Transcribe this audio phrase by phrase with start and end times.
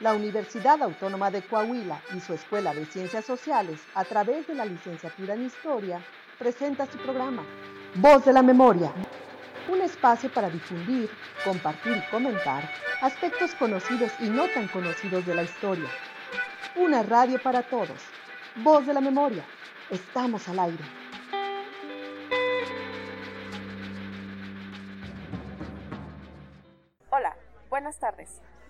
[0.00, 4.64] La Universidad Autónoma de Coahuila y su Escuela de Ciencias Sociales, a través de la
[4.64, 6.00] licenciatura en Historia,
[6.38, 7.42] presenta su programa
[7.96, 8.92] Voz de la Memoria,
[9.68, 11.10] un espacio para difundir,
[11.44, 12.70] compartir y comentar
[13.02, 15.88] aspectos conocidos y no tan conocidos de la historia.
[16.76, 17.98] Una radio para todos.
[18.62, 19.44] Voz de la Memoria.
[19.90, 21.07] Estamos al aire.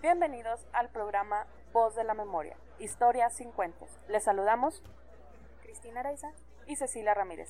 [0.01, 3.89] Bienvenidos al programa Voz de la Memoria, Historias sin cuentos.
[4.07, 4.81] Les saludamos
[5.61, 6.31] Cristina Araiza
[6.67, 7.49] y Cecilia Ramírez.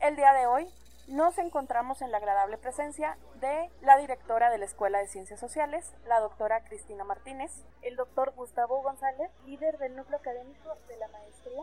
[0.00, 0.68] El día de hoy
[1.06, 5.94] nos encontramos en la agradable presencia de la directora de la Escuela de Ciencias Sociales,
[6.04, 11.62] la doctora Cristina Martínez, el doctor Gustavo González, líder del núcleo académico de la maestría,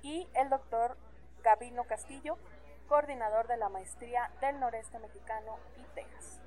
[0.00, 0.96] y el doctor
[1.42, 2.38] Gabino Castillo,
[2.88, 6.40] coordinador de la maestría del noreste mexicano y Texas.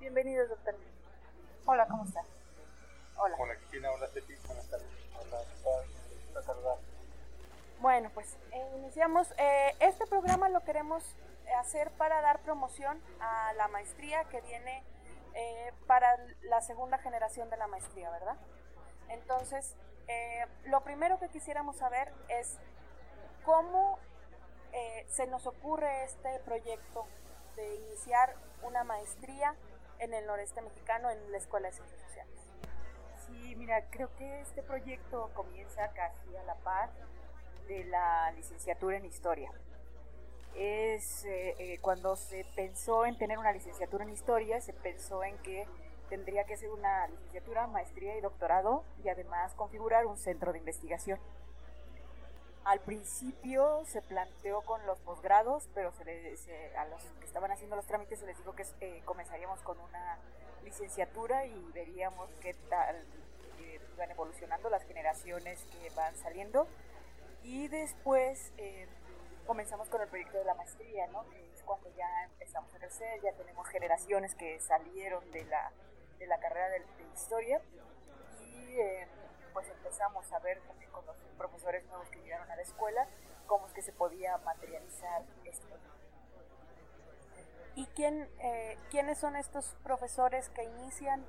[0.00, 0.76] Bienvenidos, doctor.
[1.66, 2.37] Hola, ¿cómo estás?
[3.20, 3.36] Hola.
[3.36, 4.34] Hola, Ceci.
[4.46, 4.86] Buenas tardes.
[5.18, 6.76] Hola,
[7.80, 9.28] Bueno, pues eh, iniciamos.
[9.38, 11.02] Eh, este programa lo queremos
[11.58, 14.84] hacer para dar promoción a la maestría que viene
[15.34, 18.36] eh, para la segunda generación de la maestría, ¿verdad?
[19.08, 19.74] Entonces,
[20.64, 22.56] lo primero que quisiéramos saber es
[23.44, 23.98] cómo
[25.08, 27.06] se nos ocurre este proyecto
[27.56, 29.54] de iniciar una maestría
[29.98, 32.47] en el noreste mexicano en la Escuela de Ciencias Sociales.
[33.28, 36.90] Sí, mira, creo que este proyecto comienza casi a la par
[37.66, 39.52] de la licenciatura en historia.
[40.54, 45.36] Es eh, eh, cuando se pensó en tener una licenciatura en historia, se pensó en
[45.38, 45.66] que
[46.08, 51.20] tendría que ser una licenciatura, maestría y doctorado y además configurar un centro de investigación.
[52.64, 57.86] Al principio se planteó con los posgrados, pero se a los que estaban haciendo los
[57.86, 60.18] trámites se les dijo que eh, comenzaríamos con una
[60.68, 62.96] licenciatura y veríamos qué tal
[63.58, 66.68] eh, van evolucionando las generaciones que van saliendo.
[67.42, 68.86] Y después eh,
[69.46, 71.28] comenzamos con el proyecto de la maestría, ¿no?
[71.30, 75.72] que es cuando ya empezamos a crecer, ya tenemos generaciones que salieron de la,
[76.18, 77.62] de la carrera de, de historia
[78.42, 78.76] y
[79.54, 80.76] pues empezamos a ver con
[81.06, 83.08] los profesores nuevos que llegaron a la escuela
[83.46, 85.76] cómo es que se podía materializar esto.
[87.78, 91.24] ¿Y quién, eh, quiénes son estos profesores que inician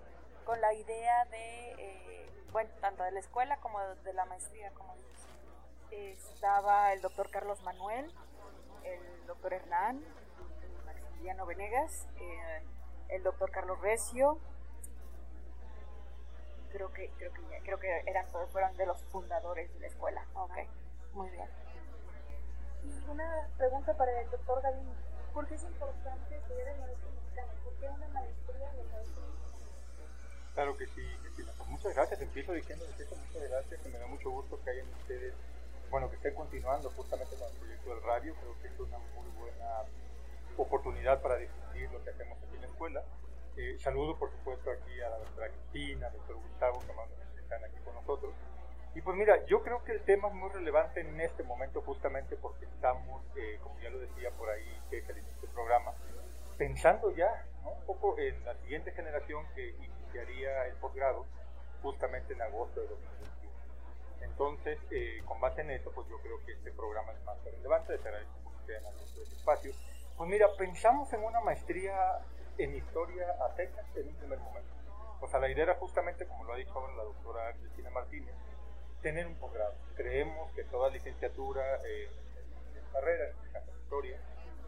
[0.46, 4.96] con la idea de, eh, bueno, tanto de la escuela como de, la maestría, como
[5.92, 8.12] Estaba el doctor Carlos Manuel,
[8.84, 10.04] el doctor Hernán,
[10.88, 12.64] Maximiliano Venegas, eh,
[13.10, 14.40] el doctor Carlos Recio,
[16.72, 20.26] creo que creo que creo que eran todos fueron de los fundadores de la escuela.
[20.34, 20.58] Ok,
[21.14, 21.48] muy bien.
[22.86, 25.09] Y una pregunta para el doctor Gavin.
[25.34, 27.54] ¿Por qué es importante estudiar el maestro mexicano?
[27.64, 29.22] ¿Por qué una maestría en el maestro
[30.54, 31.54] Claro que sí, Cristina.
[31.58, 32.22] Pues muchas gracias.
[32.22, 35.34] Empiezo diciendo eso, muchas gracias, que me da mucho gusto que hayan ustedes,
[35.90, 38.36] bueno, que estén continuando justamente con el proyecto del radio.
[38.36, 39.84] Creo que es una muy buena
[40.58, 43.04] oportunidad para difundir lo que hacemos aquí en la escuela
[43.60, 47.76] eh, saludo, por supuesto, aquí a la doctora Cristina, al doctor Gustavo, que están aquí
[47.84, 48.32] con nosotros.
[48.96, 52.36] Y pues mira, yo creo que el tema es muy relevante en este momento justamente
[52.36, 55.94] porque estamos, eh, como ya lo decía por ahí, que es el inicio del programa,
[56.58, 61.26] pensando ya un poco en la siguiente generación que iniciaría el posgrado
[61.82, 63.30] justamente en agosto de 2021.
[64.22, 67.94] Entonces, eh, con base en eso, pues yo creo que este programa es más relevante,
[67.94, 69.72] de agradezco que ustedes en este espacio.
[70.18, 72.20] Pues mira, pensamos en una maestría
[72.58, 74.70] en historia a en un primer momento.
[75.22, 78.36] O sea, la idea era justamente, como lo ha dicho ahora la doctora Cristina Martínez,
[79.02, 79.74] tener un posgrado.
[79.96, 82.10] Creemos que toda licenciatura eh,
[82.92, 84.18] carrera, en historia,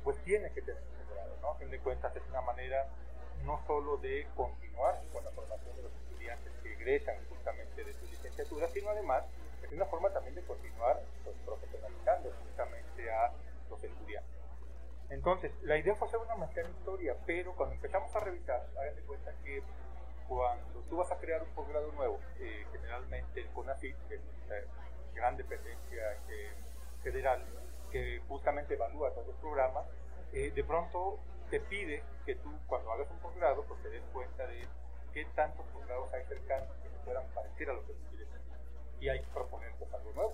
[0.04, 1.50] pues tiene que tener un posgrado, ¿no?
[1.50, 2.88] A fin de cuentas es una manera
[3.46, 8.06] no solo de continuar con la formación de los estudiantes que egresan justamente de su
[8.06, 9.24] licenciatura, sino además
[9.64, 13.32] es una forma también de continuar pues, profesionalizando justamente a
[13.70, 14.32] los estudiantes.
[15.10, 18.96] Entonces, la idea fue hacer una maestría en historia, pero cuando empezamos a revisar, hagan
[18.96, 19.62] de cuenta que
[20.32, 24.56] cuando tú vas a crear un posgrado nuevo, eh, generalmente el CONACYT, que es una
[25.14, 26.54] gran dependencia eh,
[27.04, 27.44] federal,
[27.92, 29.86] que justamente evalúa todos los programas,
[30.32, 31.20] eh, de pronto
[31.50, 34.66] te pide que tú, cuando hagas un posgrado, pues te des cuenta de
[35.14, 38.28] qué tantos posgrados hay cercanos que puedan parecer a lo que tú quieres.
[39.02, 40.34] Y hay que proponer pues, algo nuevo.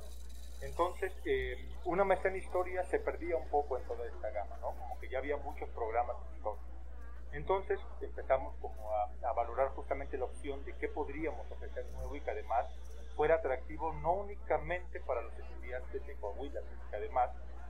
[0.61, 4.75] Entonces, eh, una maestría en historia se perdía un poco en toda esta gama, ¿no?
[4.77, 6.66] Como que ya había muchos programas en historia.
[7.33, 12.31] Entonces empezamos como a, valorar justamente la opción de qué podríamos ofrecer nuevo y que
[12.31, 12.65] además
[13.15, 17.29] fuera atractivo no únicamente para los estudiantes de Coahuila, sino que además,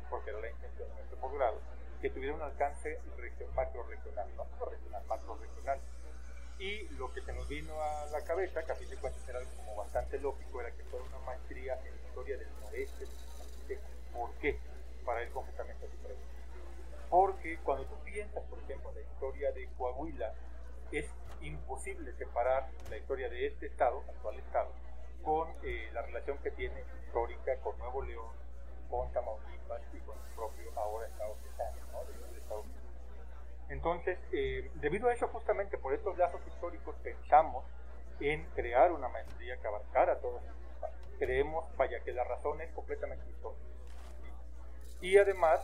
[0.09, 1.59] porque era la intención de nuestro posgrado,
[2.01, 2.99] que tuviera un alcance
[3.57, 5.79] macro regional, no solo regional, macro regional.
[6.59, 9.39] Y lo que se nos vino a la cabeza, que a fin de cuentas era
[9.57, 13.07] como bastante lógico, era que fuera una maestría en historia del noreste
[14.13, 14.59] ¿Por qué?
[15.05, 15.87] Para ir completamente.
[17.09, 20.33] Porque cuando tú piensas, por ejemplo, en la historia de Coahuila,
[20.91, 21.05] es
[21.41, 24.71] imposible separar la historia de este estado, actual estado,
[25.23, 28.31] con eh, la relación que tiene histórica con Nuevo León,
[28.89, 32.31] con Tamaulipas y con el propio ahora Estado mexicano, ¿no?
[32.31, 32.83] de Estados Unidos.
[33.69, 37.65] Entonces, eh, debido a eso, justamente por estos lazos históricos, pensamos
[38.19, 40.57] en crear una maestría que abarcara todos estos.
[41.19, 43.65] Creemos, vaya, que la razón es completamente histórica.
[45.01, 45.61] Y además,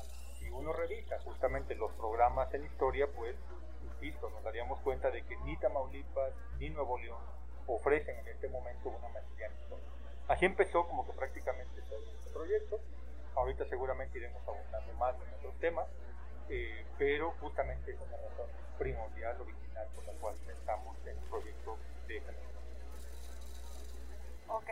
[0.54, 3.36] uno revisa justamente los programas en historia, pues,
[3.84, 7.22] insisto, nos daríamos cuenta de que ni Tamaulipas ni Nuevo León
[7.68, 9.86] ofrecen en este momento una maestría en historia.
[10.28, 12.80] Así empezó como que prácticamente todo este proyecto.
[13.36, 15.88] Ahorita seguramente iremos abundando más en otros temas,
[16.50, 18.48] eh, pero justamente es una razón
[18.78, 21.78] primordial, original, por la cual estamos en el proyecto
[22.08, 22.64] de generación.
[24.50, 24.70] Ok.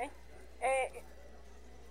[0.61, 1.00] Eh,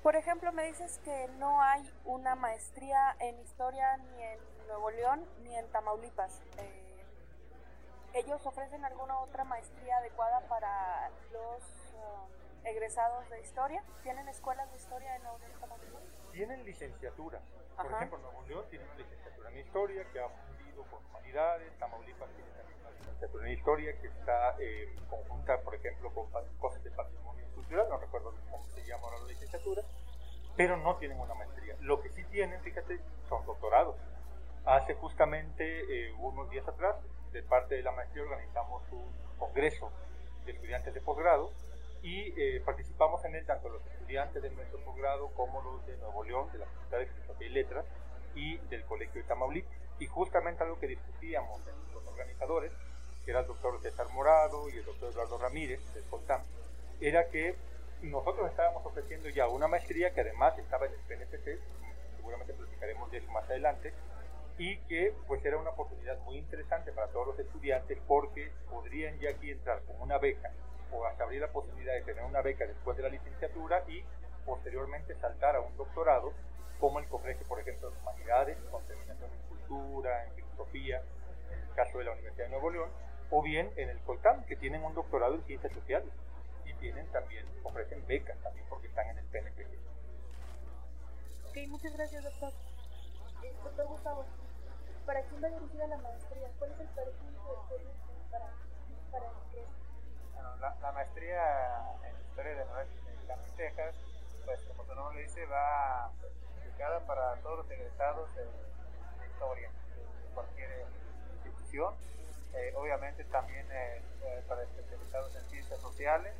[0.02, 5.26] por ejemplo, me dices que no hay una maestría en historia ni en Nuevo León
[5.42, 6.40] ni en Tamaulipas.
[6.58, 7.04] Eh,
[8.14, 11.62] ¿Ellos ofrecen alguna otra maestría adecuada para los
[11.94, 13.84] um, egresados de historia?
[14.02, 16.02] ¿Tienen escuelas de historia en Nuevo León y Tamaulipas?
[16.32, 17.40] Tienen licenciatura.
[17.76, 21.78] Por ejemplo, Nuevo León tiene una licenciatura en historia que ha fundido con humanidades.
[21.78, 26.82] Tamaulipas tiene también una licenciatura en historia que está eh, conjunta, por ejemplo, con cosas
[26.82, 27.29] de patrimonio
[27.70, 29.82] No recuerdo cómo se llama ahora la licenciatura.
[30.56, 31.76] Pero no tienen una maestría.
[31.80, 33.96] Lo que sí tienen, fíjate, son doctorados.
[34.64, 36.96] Hace justamente eh, unos días atrás
[37.32, 39.90] de parte de la maestría organizamos un congreso
[40.44, 41.52] de estudiantes de posgrado
[42.02, 46.24] y eh, participamos en él tanto los estudiantes de nuestro posgrado como los de Nuevo
[46.24, 47.86] León, de la Facultad de Filosofía y Letras
[48.34, 49.72] y del Colegio de Tamaulipas.
[50.00, 52.72] Y justamente algo que discutíamos entre los organizadores,
[53.24, 56.42] que era el doctor César Morado y el doctor Eduardo Ramírez del CONTAM,
[57.00, 57.54] era que
[58.02, 61.58] nosotros estábamos ofreciendo ya una maestría que además estaba en el PNPC,
[62.16, 63.92] seguramente platicaremos de eso más adelante,
[64.58, 69.30] y que pues era una oportunidad muy interesante para todos los estudiantes porque podrían ya
[69.30, 70.50] aquí entrar con una beca
[70.92, 74.04] o hasta abrir la posibilidad de tener una beca después de la licenciatura y
[74.44, 76.32] posteriormente saltar a un doctorado
[76.78, 81.02] como el ofrece por ejemplo en humanidades, con terminación en cultura, en filosofía,
[81.52, 82.90] en el caso de la Universidad de Nuevo León,
[83.30, 86.10] o bien en el COLTAM, que tienen un doctorado en ciencias sociales
[86.80, 89.66] tienen también, ofrecen becas también porque están en el PNP.
[91.48, 92.52] Ok, muchas gracias doctor.
[93.42, 94.24] Eh, doctor Gustavo,
[95.06, 96.48] ¿Para quién va dirigida la maestría?
[96.58, 97.40] ¿Cuál es el perfil de
[98.30, 98.46] para,
[99.10, 99.66] para el
[100.34, 101.42] bueno, la, la, maestría
[102.04, 102.84] en Historia de Nueva
[103.56, 103.94] Texas,
[104.44, 106.12] pues como su nombre le dice, va
[106.62, 110.86] indicada para todos los egresados de, de historia de cualquier
[111.44, 111.94] institución.
[112.54, 114.02] Eh, obviamente también eh,
[114.48, 116.34] para especializados en ciencias sociales,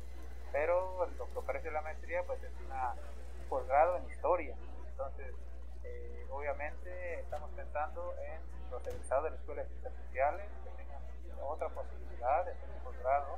[0.51, 4.55] pero lo que ofrece la maestría pues es una, un posgrado en historia.
[4.89, 5.33] Entonces,
[5.83, 11.01] eh, obviamente estamos pensando en los egresados de la Escuela de Ciencias Sociales que tengan
[11.43, 13.37] otra posibilidad de hacer un posgrado,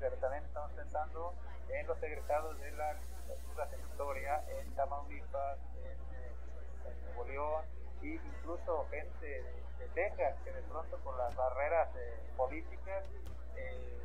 [0.00, 1.34] pero también estamos pensando
[1.68, 7.64] en los egresados de la licenciatura en Historia en Tamaulipas, en, en Nuevo León,
[8.02, 9.58] e incluso gente de,
[9.94, 13.04] Texas que de pronto por las barreras eh, políticas
[13.56, 13.97] eh,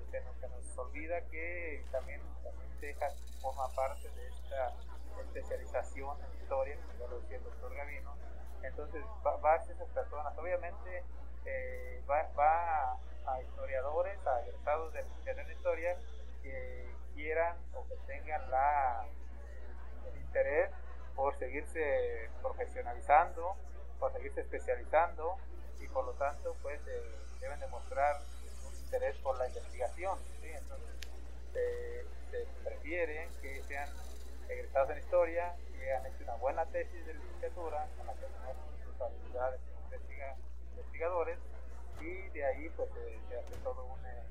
[0.77, 2.63] olvida que también, también
[3.41, 4.73] forma parte de esta
[5.21, 8.15] especialización en historia, como lo decía el doctor Gavino,
[8.63, 10.37] entonces va, va a esas personas.
[10.37, 11.03] Obviamente
[11.45, 15.03] eh, va, va, a historiadores, a egresados de
[15.33, 15.97] la historia
[16.41, 18.41] que quieran o que tengan
[20.05, 20.71] el interés
[21.15, 23.55] por seguirse profesionalizando,
[23.99, 25.37] por seguirse especializando
[25.79, 28.17] y por lo tanto pues eh, deben demostrar
[28.93, 30.19] interés por la investigación.
[30.41, 30.49] ¿sí?
[30.49, 30.95] Entonces
[31.55, 33.89] eh, se prefiere que sean
[34.47, 38.25] egresados en historia, que han hecho una buena tesis de licenciatura, con la que
[39.03, 40.35] habilidades investiga,
[40.71, 41.39] investigadores,
[42.01, 44.23] y de ahí pues eh, se hace todo, un, eh,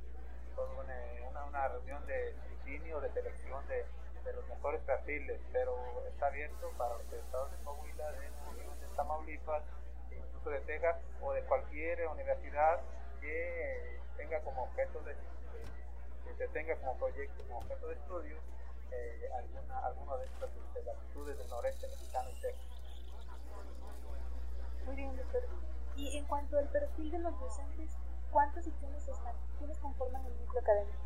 [0.54, 3.84] todo eh, una, una, reunión de escrutinio, de selección de,
[4.24, 5.76] de, los mejores perfiles, pero
[6.06, 9.64] está abierto para los estados de Coahuila, de, de Tamaulipas,
[10.10, 12.80] incluso de Texas o de cualquier universidad
[13.20, 15.14] que tenga como objeto de,
[16.24, 18.36] que se tenga como proyecto, como objeto de estudio
[18.90, 22.72] eh, alguna, alguna de estas de latitudes del noreste mexicano y Texas.
[24.86, 25.42] Muy bien, doctor.
[25.96, 27.90] Y en cuanto al perfil de los docentes,
[28.30, 29.34] ¿cuántas secciones están?
[29.58, 30.98] ¿Quiénes conforman el núcleo académico?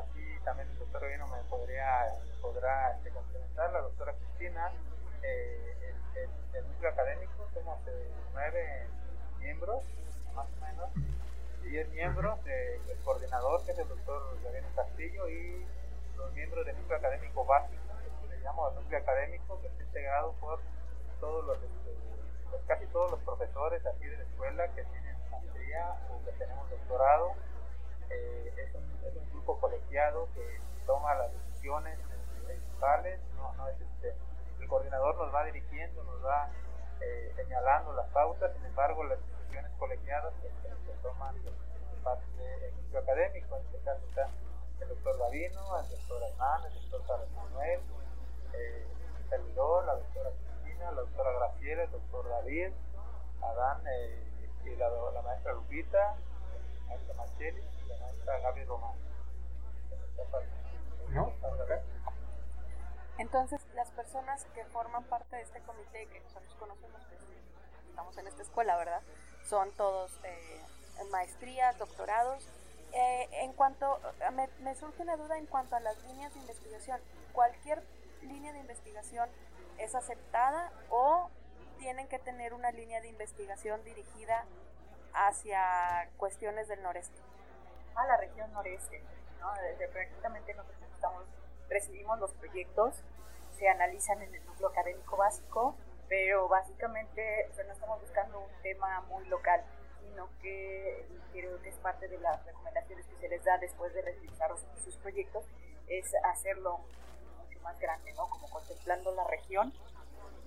[0.00, 4.72] Aquí también el doctor me podría, podrá este, complementar, la doctora Cristina.
[5.22, 8.86] Eh, el, el, el, núcleo académico somos eh, nueve
[9.40, 9.82] miembros,
[10.34, 10.90] más o menos,
[11.62, 15.66] 10 miembros, eh, el coordinador que es el doctor Gabriel Castillo y
[16.16, 17.82] los miembros del núcleo académico básico,
[18.22, 20.60] que le llamamos núcleo académico, que está integrado por
[21.20, 21.96] todos los, este,
[22.50, 26.70] pues casi todos los profesores aquí de la escuela que tienen maestría o que tenemos
[26.70, 27.32] doctorado.
[28.10, 31.98] Eh, es, un, es, un, grupo colegiado que toma las decisiones
[32.46, 34.14] principales, no, no es este,
[34.60, 36.48] el coordinador nos va dirigiendo, nos va
[37.00, 39.18] eh, señalando las pautas, sin embargo las
[39.78, 41.34] pues, se, toman
[42.02, 44.28] parte del núcleo académico, en este caso está
[44.80, 47.80] el doctor Davino, el doctor Hernán, el doctor Carlos Manuel,
[48.54, 48.86] eh,
[49.18, 52.72] el servidor, la doctora Cristina, la doctora Graciela, el doctor David,
[53.42, 58.96] Adán eh, y la, la, maestra Lupita, la maestra Macheli y la maestra Gaby Román.
[61.10, 61.32] ¿No?
[63.18, 67.16] Entonces, las personas que forman parte de este comité, que nosotros conocemos, que
[67.98, 69.02] estamos en esta escuela, ¿verdad?
[69.42, 70.62] Son todos eh,
[71.10, 72.48] maestrías, doctorados.
[72.92, 73.98] Eh, en cuanto,
[74.34, 77.00] me, me, surge una duda en cuanto a las líneas de investigación.
[77.32, 77.82] ¿Cualquier
[78.22, 79.28] línea de investigación
[79.78, 81.28] es aceptada o
[81.80, 84.44] tienen que tener una línea de investigación dirigida
[85.12, 87.18] hacia cuestiones del noreste?
[87.96, 89.02] A la región noreste,
[89.40, 89.52] ¿no?
[89.54, 91.24] Desde prácticamente nosotros estamos
[91.68, 92.94] recibimos los proyectos,
[93.58, 95.74] se analizan en el núcleo académico básico,
[96.08, 99.62] pero básicamente no estamos buscando un tema muy local,
[100.00, 104.02] sino que creo que es parte de las recomendaciones que se les da después de
[104.02, 104.50] realizar
[104.82, 105.44] sus proyectos,
[105.86, 106.80] es hacerlo
[107.38, 108.28] mucho más grande, ¿no?
[108.28, 109.72] Como contemplando la región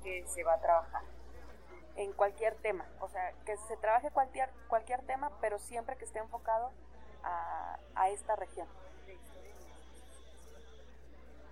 [0.04, 1.04] que se va a trabajar.
[1.96, 6.20] En cualquier tema, o sea, que se trabaje cualquier, cualquier tema, pero siempre que esté
[6.20, 6.72] enfocado
[7.24, 8.68] a, a esta región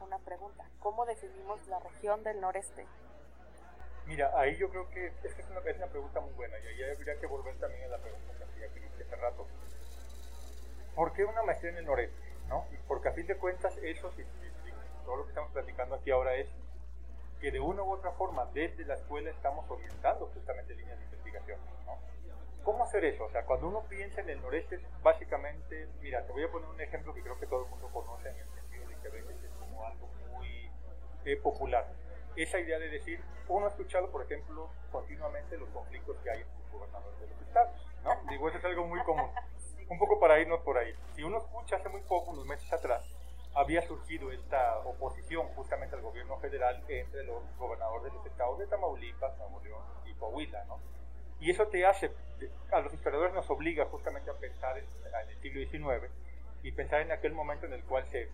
[0.09, 0.65] una pregunta.
[0.79, 2.87] ¿Cómo definimos la región del noreste?
[4.09, 6.91] Mira, ahí yo creo que es que es una, es pregunta muy buena y ahí
[6.91, 9.45] habría que volver también a la pregunta que hacía Cris hace rato.
[10.95, 12.17] ¿Por qué una maestría en el noreste?
[12.47, 12.65] ¿no?
[12.87, 14.23] Porque a fin de cuentas eso, sí,
[15.05, 16.49] todo lo que estamos platicando aquí ahora es
[17.39, 21.59] que de una u otra forma desde la escuela estamos orientando justamente líneas de investigación.
[22.63, 23.25] ¿Cómo hacer eso?
[23.25, 26.81] O sea, cuando uno piensa en el noreste, básicamente, mira, te voy a poner un
[26.81, 29.35] ejemplo que creo que todo el mundo conoce en el sentido de que a veces
[29.85, 30.71] algo muy
[31.25, 31.85] eh, popular.
[32.39, 36.57] Esa idea de decir, uno ha escuchado, por ejemplo, continuamente los conflictos que hay entre
[36.57, 38.15] los gobernadores de los estados, ¿no?
[38.29, 39.29] Digo, eso es algo muy común.
[39.89, 40.95] Un poco para irnos por ahí.
[41.17, 43.03] Si uno escucha hace muy poco, unos meses atrás,
[43.53, 48.67] había surgido esta oposición justamente al gobierno federal entre los gobernadores de los estados de
[48.67, 50.79] Tamaulipas, Nuevo León y Coahuila, ¿no?
[51.41, 52.09] Y eso te hace,
[52.71, 56.09] a los historiadores nos obliga justamente a pensar en, en el siglo XIX
[56.63, 58.29] y pensar en aquel momento en el cual se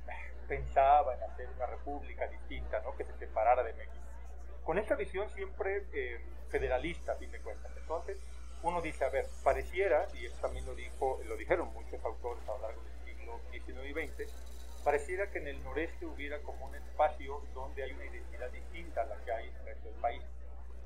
[0.48, 2.96] pensaba en hacer una república distinta, ¿no?
[2.96, 3.96] que se separara de México.
[4.64, 7.72] Con esta visión siempre eh, federalista, a fin de cuentas.
[7.78, 8.18] Entonces,
[8.64, 12.54] uno dice, a ver, pareciera, y eso también lo, dijo, lo dijeron muchos autores a
[12.54, 14.32] lo largo del siglo XIX y XX,
[14.84, 19.06] pareciera que en el noreste hubiera como un espacio donde hay una identidad distinta a
[19.06, 20.24] la que hay en el resto del país.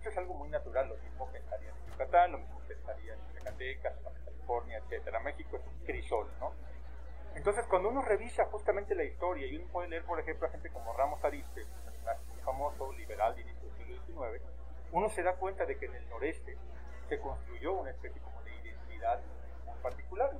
[0.02, 3.94] Eso es algo muy natural, lo mismo pensaría en Yucatán, lo mismo pensaría en Zacatecas,
[3.98, 5.20] en California, etcétera.
[5.20, 6.54] México es un crisol, ¿no?
[7.36, 10.70] Entonces, cuando uno revisa justamente la historia, y uno puede leer, por ejemplo, a gente
[10.70, 14.44] como Ramos Arizpe, un famoso liberal de inicio del siglo XIX,
[14.92, 16.58] uno se da cuenta de que en el noreste
[17.08, 19.20] se construyó una especie como de identidad
[19.66, 20.32] muy particular.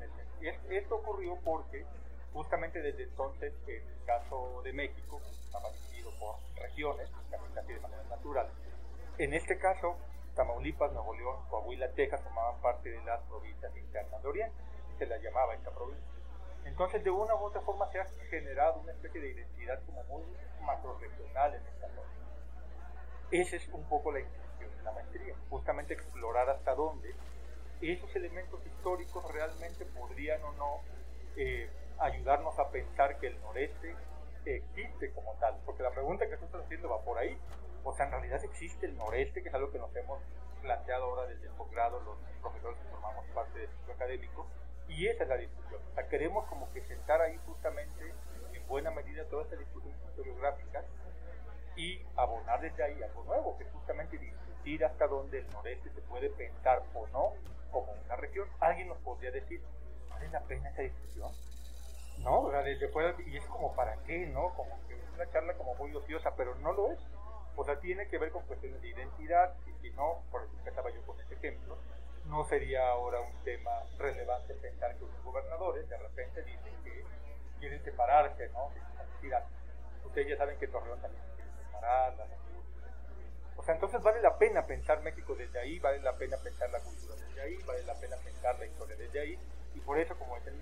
[0.42, 1.86] En esto ocurrió porque
[2.34, 7.10] justamente desde entonces, en el caso de México, estaba dividido por regiones,
[7.54, 8.50] casi de manera natural.
[9.18, 9.98] En este caso,
[10.36, 14.56] Tamaulipas, Nuevo León, Coahuila, Texas formaban parte de las provincias internas de Oriente,
[14.98, 16.19] se la llamaba esta provincia.
[16.70, 20.24] Entonces, de una u otra forma se ha generado una especie de identidad como muy
[20.62, 22.10] macro-regional en esta zona.
[23.32, 27.16] Esa es un poco la intención de la maestría, justamente explorar hasta dónde
[27.82, 30.82] esos elementos históricos realmente podrían o no
[31.38, 33.96] eh, ayudarnos a pensar que el noreste
[34.46, 37.36] existe como tal, porque la pregunta que tú estás haciendo va por ahí.
[37.84, 40.22] O sea, en realidad existe el noreste, que es algo que nos hemos
[40.62, 44.48] planteado ahora desde el posgrado, los profesores que formamos parte del ciclo académico,
[44.90, 45.82] y esa es la discusión.
[45.92, 48.14] O sea, queremos como que sentar ahí justamente
[48.54, 50.84] en buena medida toda esta discusión historiográfica
[51.76, 56.02] y abonar desde ahí algo nuevo, que es justamente discutir hasta dónde el noreste se
[56.02, 57.34] puede pensar o no
[57.72, 58.48] como una región.
[58.60, 59.62] Alguien nos podría decir,
[60.10, 61.32] ¿vale la pena esa discusión?
[62.18, 64.54] No, o sea, desde fuera, y es como para qué, ¿no?
[64.56, 67.00] Como que es una charla como muy ociosa, pero no lo es.
[67.56, 70.90] O sea, tiene que ver con cuestiones de identidad, y si no, por eso empezaba
[70.90, 71.78] yo con este ejemplo,
[72.30, 77.04] no sería ahora un tema relevante pensar que los gobernadores de repente dicen que
[77.60, 78.72] quieren separarse, ¿no?
[80.06, 82.14] Ustedes ya saben que Torreón también quiere separar,
[83.58, 86.80] o sea, entonces vale la pena pensar México desde ahí, vale la pena pensar la
[86.80, 89.40] cultura desde ahí, vale la pena pensar la historia desde ahí,
[89.76, 89.98] y por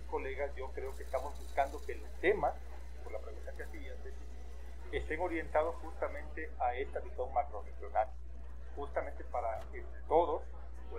[0.07, 2.55] colegas, yo creo que estamos buscando que los temas,
[3.03, 3.97] por la pregunta que hacías,
[4.91, 8.07] estén orientados justamente a esta visión macro-regional,
[8.75, 10.41] justamente para que todos,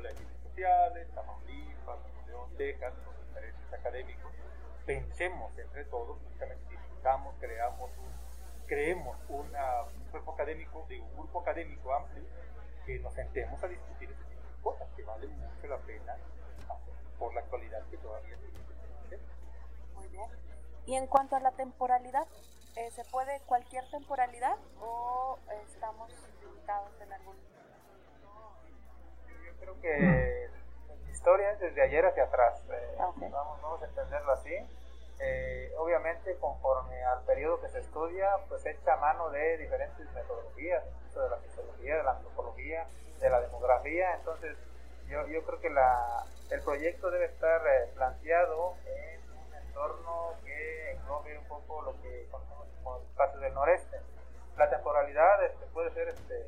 [0.03, 4.33] de ciencias sociales, Tamaulipas, León, Texas, los diferentes académicos,
[4.85, 11.41] pensemos entre todos, justamente discutamos, creamos un, creemos una, un cuerpo académico, de un grupo
[11.43, 12.25] académico amplio,
[12.85, 16.17] que nos sentemos a discutir este tipo de cosas, que vale mucho la pena
[17.19, 19.23] por la actualidad que todavía tiene.
[19.95, 20.29] Muy bien.
[20.87, 22.27] Y en cuanto a la temporalidad,
[22.77, 26.11] eh, ¿se puede cualquier temporalidad o estamos
[26.43, 27.58] limitados en algún?
[29.61, 30.49] Creo que
[31.05, 32.63] la historia es desde ayer hacia atrás.
[32.71, 34.55] Eh, vamos, vamos, a entenderlo así.
[35.21, 40.85] Eh, obviamente, conforme al periodo que se estudia, pues echa mano de diferentes metodologías,
[41.15, 42.87] de la sociología, de la antropología,
[43.21, 44.15] de la demografía.
[44.15, 44.57] Entonces,
[45.09, 47.61] yo, yo creo que la, el proyecto debe estar
[47.95, 54.01] planteado en un entorno que englobe un poco lo que conocemos como espacio del noreste.
[54.57, 56.47] La temporalidad este, puede ser este,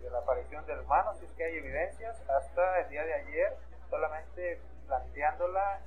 [0.00, 3.56] desde la aparición del humano, si es que hay evidencias, hasta el día de ayer,
[3.88, 5.80] solamente planteándola,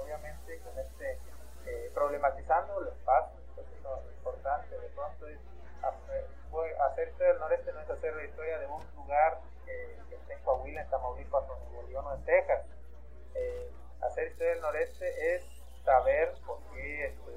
[0.00, 1.18] obviamente, con este,
[1.66, 5.38] eh, problematizando el espacio, eso es importante, de pronto es,
[6.80, 10.42] hacer historia del noreste no es hacer la historia de un lugar que está en
[10.42, 12.64] Coahuila, en Tamaulipas, o en Nuevo León o Texas.
[13.34, 15.42] Eh, hacer del noreste es
[15.84, 17.30] saber por qué este,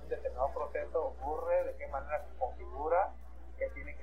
[0.00, 3.12] un determinado proceso ocurre, de qué manera se configura,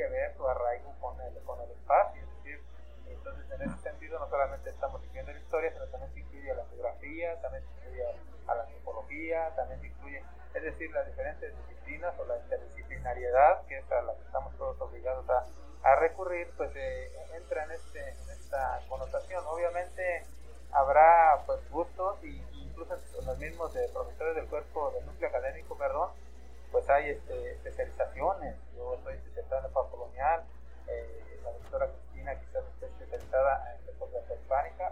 [0.01, 2.22] que ver su arraigo con el, con el espacio.
[2.24, 2.60] Es decir,
[3.08, 6.55] entonces en ese sentido no solamente estamos siguiendo la historia, sino también se incluye a
[6.55, 8.03] la geografía, también se incluye
[8.48, 10.24] a, la antropología, también se incluye,
[10.55, 14.81] es decir, las diferentes disciplinas o la interdisciplinariedad, que es a la que estamos todos
[14.81, 15.46] obligados a,
[15.84, 19.43] a recurrir, pues eh, entra en, este, en esta connotación.
[19.46, 20.25] Obviamente
[20.72, 26.09] habrá pues gustos y incluso los mismos de profesores del cuerpo del núcleo académico, perdón,
[26.72, 28.55] pues hay este, especializaciones.
[28.75, 30.44] Yo estoy especializada en la colonial,
[30.87, 33.94] eh, la doctora Cristina quizás esté especializada en la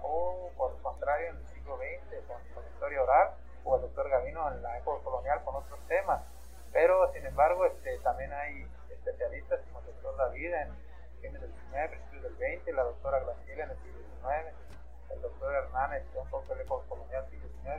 [0.04, 4.52] o por el contrario en el siglo XX con, historia oral o el doctor Gavino
[4.52, 6.24] en la época colonial con otros temas.
[6.72, 10.76] Pero sin embargo este, también hay especialistas como el doctor David en
[11.22, 14.70] fines del XIX, principios del XX, la doctora Graciela en el siglo XIX
[15.10, 17.26] el doctor Hernández, un poco de colonial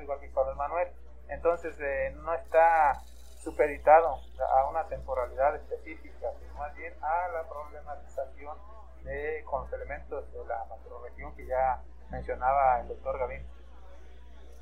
[0.03, 0.89] igual que Carlos Manuel.
[1.29, 3.01] Entonces eh, no está
[3.43, 8.57] supeditado a una temporalidad específica, sino más bien a la problematización
[9.05, 13.43] de, con los elementos de la macroregión que ya mencionaba el doctor Gavín.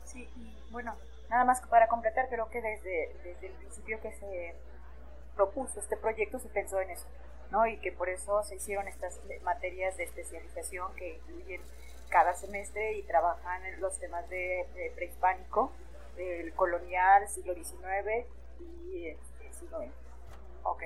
[0.04, 0.28] Sí,
[0.70, 0.96] bueno,
[1.28, 4.54] nada más para completar, creo que desde, desde el principio que se
[5.36, 7.06] propuso este proyecto se pensó en eso,
[7.50, 7.66] ¿no?
[7.66, 11.62] Y que por eso se hicieron estas materias de especialización que incluyen
[12.08, 15.72] cada semestre y trabajan en los temas de, prehispánico,
[16.16, 18.26] del colonial, siglo XIX
[18.60, 19.92] y este, siglo XX.
[20.64, 20.82] Ok.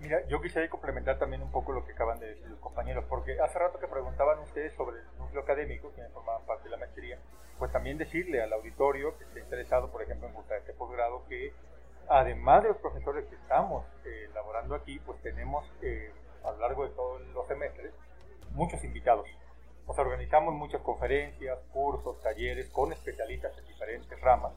[0.00, 3.40] Mira, yo quisiera complementar también un poco lo que acaban de decir los compañeros, porque
[3.40, 7.18] hace rato que preguntaban ustedes sobre el núcleo académico, quienes formaban parte de la maestría,
[7.58, 11.52] pues también decirle al auditorio que esté interesado, por ejemplo, en cursar este posgrado, que
[12.08, 16.12] además de los profesores que estamos eh, elaborando aquí, pues tenemos eh,
[16.44, 17.94] a lo largo de todos los semestres
[18.50, 19.26] muchos invitados
[19.86, 24.52] nos organizamos muchas conferencias, cursos, talleres con especialistas en diferentes ramas.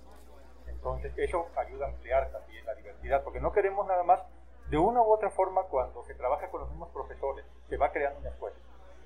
[0.67, 4.21] Entonces eso ayuda a ampliar también la diversidad, porque no queremos nada más,
[4.69, 8.19] de una u otra forma, cuando se trabaja con los mismos profesores, se va creando
[8.19, 8.55] una escuela.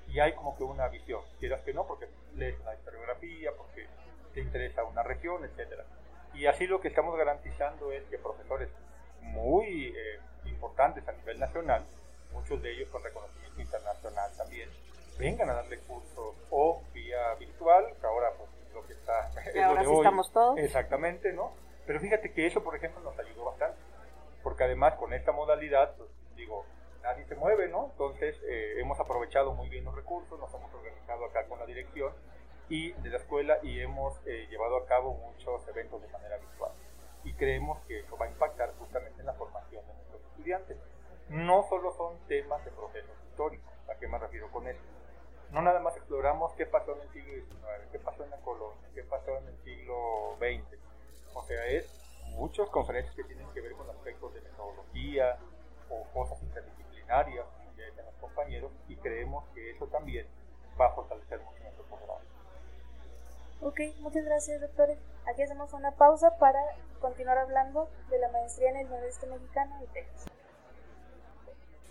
[0.08, 3.86] Y hay como que una visión, quieras que no, porque lees la historiografía, porque
[4.34, 5.82] te interesa una región, etc.
[6.34, 8.68] Y así lo que estamos garantizando es que profesores
[9.20, 11.84] muy eh, importantes a nivel nacional,
[12.32, 14.68] muchos de ellos con reconocimiento internacional también,
[15.18, 19.30] vengan a darle cursos o vía virtual, que ahora pues lo que está
[19.64, 20.58] ahora sí estamos todos.
[20.58, 21.52] Exactamente, ¿no?
[21.86, 23.76] Pero fíjate que eso, por ejemplo, nos ayudó bastante,
[24.42, 26.64] porque además con esta modalidad, pues digo,
[27.02, 27.88] nadie se mueve, ¿no?
[27.92, 32.12] Entonces eh, hemos aprovechado muy bien los recursos, nos hemos organizado acá con la dirección
[32.68, 36.72] y de la escuela y hemos eh, llevado a cabo muchos eventos de manera virtual.
[37.24, 40.76] Y creemos que eso va a impactar justamente en la formación de nuestros estudiantes.
[41.28, 44.82] No solo son temas de procesos históricos, ¿a qué me refiero con esto?
[45.52, 48.88] no nada más exploramos qué pasó en el siglo XIX, qué pasó en la colonia,
[48.94, 50.78] qué pasó en el siglo XX.
[51.34, 51.86] O sea, es
[52.36, 55.38] muchas conferencias que tienen que ver con aspectos de metodología
[55.90, 60.26] o cosas interdisciplinarias, que dicen los compañeros, y creemos que eso también
[60.80, 62.20] va a fortalecer mucho nuestro programa.
[63.60, 64.98] Ok, muchas gracias, doctores.
[65.26, 66.60] Aquí hacemos una pausa para
[67.00, 70.32] continuar hablando de la maestría en el noreste mexicano y Texas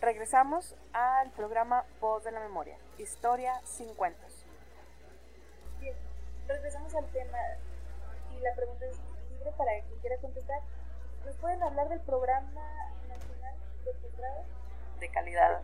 [0.01, 4.45] regresamos al programa Voz de la Memoria, Historia sin cuentos.
[5.79, 5.95] Bien,
[6.47, 7.37] regresamos al tema.
[8.41, 8.97] la pregunta es
[9.41, 10.59] libre para quien quiera contestar.
[11.25, 12.61] ¿Nos pueden hablar del programa
[13.07, 14.43] nacional de posgrado?
[14.99, 15.61] De calidad.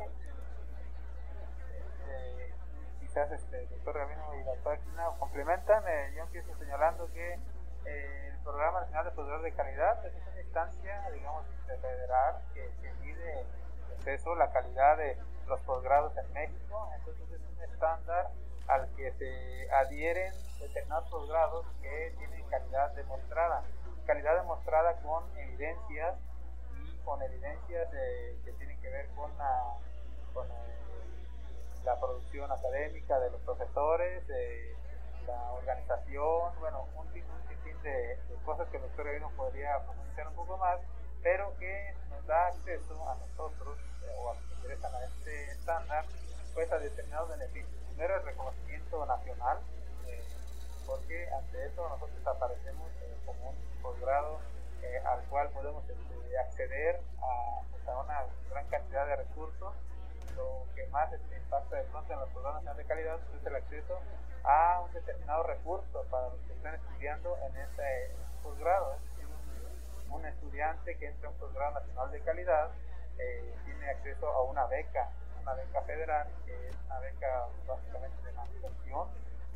[2.10, 2.54] Eh,
[3.00, 5.84] quizás este, el doctor Gavino y la doctora Cristina complementan.
[5.88, 7.40] Eh, yo empiezo señalando que
[7.86, 12.94] eh, el Programa Nacional de Posgrado de Calidad es una instancia, digamos, federal que, que
[13.02, 13.46] mide
[14.06, 16.90] eso, la calidad de los posgrados en México.
[16.96, 18.32] Entonces es un estándar
[18.68, 23.64] al que se adhieren determinados posgrados que tienen calidad demostrada.
[24.06, 26.16] Calidad demostrada con evidencias
[26.76, 27.90] y con evidencias
[28.44, 29.74] que tienen que ver con la,
[30.34, 30.48] con
[31.84, 34.24] la producción académica de los profesores,
[35.28, 40.80] la organización, bueno, un, sinfín de, cosas que el doctor podría profundizar un poco más,
[41.22, 43.78] pero que nos da acceso a nosotros
[44.18, 46.06] o a los que interesan a este estándar,
[46.54, 47.77] pues a determinados beneficios.
[47.98, 49.58] Primero el reconocimiento nacional,
[50.06, 50.24] eh,
[50.86, 54.38] porque ante eso nosotros aparecemos eh, como un posgrado
[54.84, 57.02] eh, al cual podemos este, acceder
[57.72, 59.74] pues, a, una gran cantidad de recursos.
[60.36, 64.00] Lo que más este, impacta de pronto en los programas de calidad es el acceso
[64.44, 68.12] a un determinado recurso para los que están estudiando en ese,
[68.44, 68.96] posgrado.
[70.12, 72.70] Un, estudiante que entra a un posgrado nacional de calidad
[73.66, 75.10] tiene acceso a una beca,
[75.48, 79.08] una beca federal, que es una beca básicamente de manutención,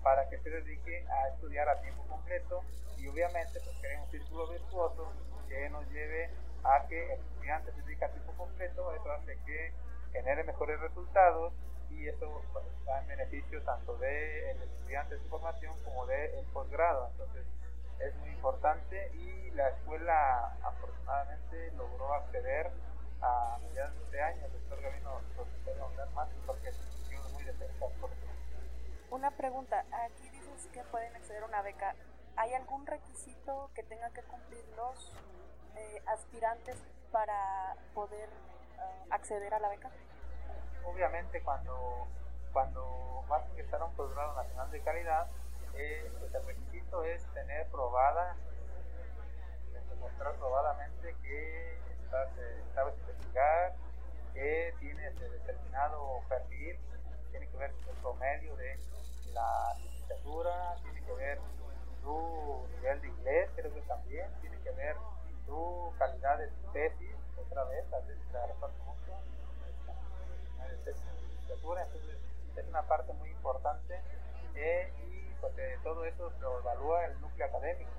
[0.01, 2.63] para que se dedique a estudiar a tiempo completo
[2.97, 5.11] y obviamente pues crea un círculo virtuoso
[5.49, 6.29] que nos lleve
[6.63, 9.73] a que el estudiante se dedique a tiempo completo, eso hace que
[10.13, 11.53] genere mejores resultados
[11.89, 17.09] y eso pues, va en beneficio tanto del estudiante de su formación como del posgrado.
[17.11, 17.45] Entonces
[17.99, 22.71] es muy importante y la escuela afortunadamente logró acceder
[23.21, 24.45] a mediados de este año.
[24.45, 25.00] El doctor Gavino
[26.13, 26.77] más porque es
[27.33, 27.85] muy de cerca
[29.09, 31.95] Una pregunta, aquí dices que pueden acceder a una beca.
[32.37, 35.13] ¿Hay algún requisito que tengan que cumplir los
[35.75, 36.77] eh, aspirantes
[37.11, 39.89] para poder uh, acceder a la beca?
[40.85, 42.07] Obviamente cuando,
[42.53, 45.27] cuando vas a ingresar a un posgrado nacional de calidad,
[45.75, 48.35] eh, pues el requisito es tener probada,
[49.89, 53.73] demostrar probadamente que eh, sabes investigar,
[54.33, 56.77] que tienes determinado perfil,
[57.31, 58.79] tiene que ver el promedio de
[59.33, 61.39] la licenciatura, tiene que ver
[62.01, 64.95] tu nivel de inglés, creo que también, tiene que ver
[65.45, 69.11] tu calidad de tesis, otra vez, a veces la reparto mucho,
[71.79, 72.17] entonces
[72.55, 73.99] es una parte muy importante
[74.55, 77.91] eh, y pues, eh, todo eso lo evalúa el núcleo académico.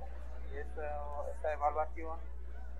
[0.53, 2.19] Y esta, esta evaluación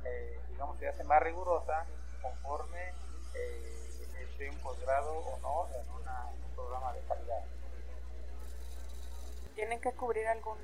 [0.05, 1.87] eh, digamos, se hace más rigurosa
[2.21, 2.93] conforme
[3.35, 7.45] eh, esté un posgrado o no en, un programa de calidad.
[9.55, 10.59] ¿Tienen que cubrir algún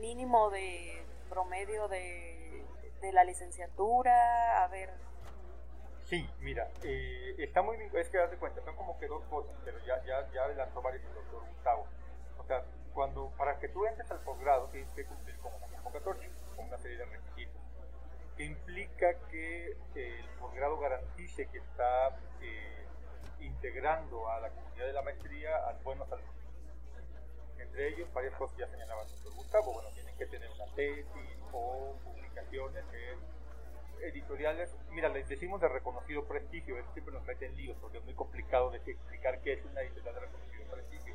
[0.00, 2.64] mínimo de promedio de,
[3.00, 4.62] de, la licenciatura?
[4.62, 4.90] A ver.
[6.04, 9.24] Sí, mira, eh, está muy bien, es que das de cuenta, son como que dos
[9.24, 11.86] cosas, pero ya, ya, ya adelantó varios el doctor Gustavo.
[12.38, 16.28] O sea, cuando, para que tú entres al posgrado tienes que cumplir con una convocatoria,
[16.54, 17.64] con una serie de requisitos
[18.36, 20.78] que implica que el posgrado
[21.34, 22.86] garantice que está eh,
[23.40, 26.34] integrando a la comunidad de la maestría a buenos alumnos.
[27.58, 29.72] Entre ellos, varias cosas ya señalaba doctor Gustavo.
[29.72, 32.84] Bueno, tienen que tener una tesis o publicaciones
[34.02, 34.74] editoriales.
[34.90, 38.14] Mira, les decimos de reconocido prestigio, eso siempre nos mete en líos porque es muy
[38.14, 41.14] complicado de explicar qué es una editorial de reconocido prestigio.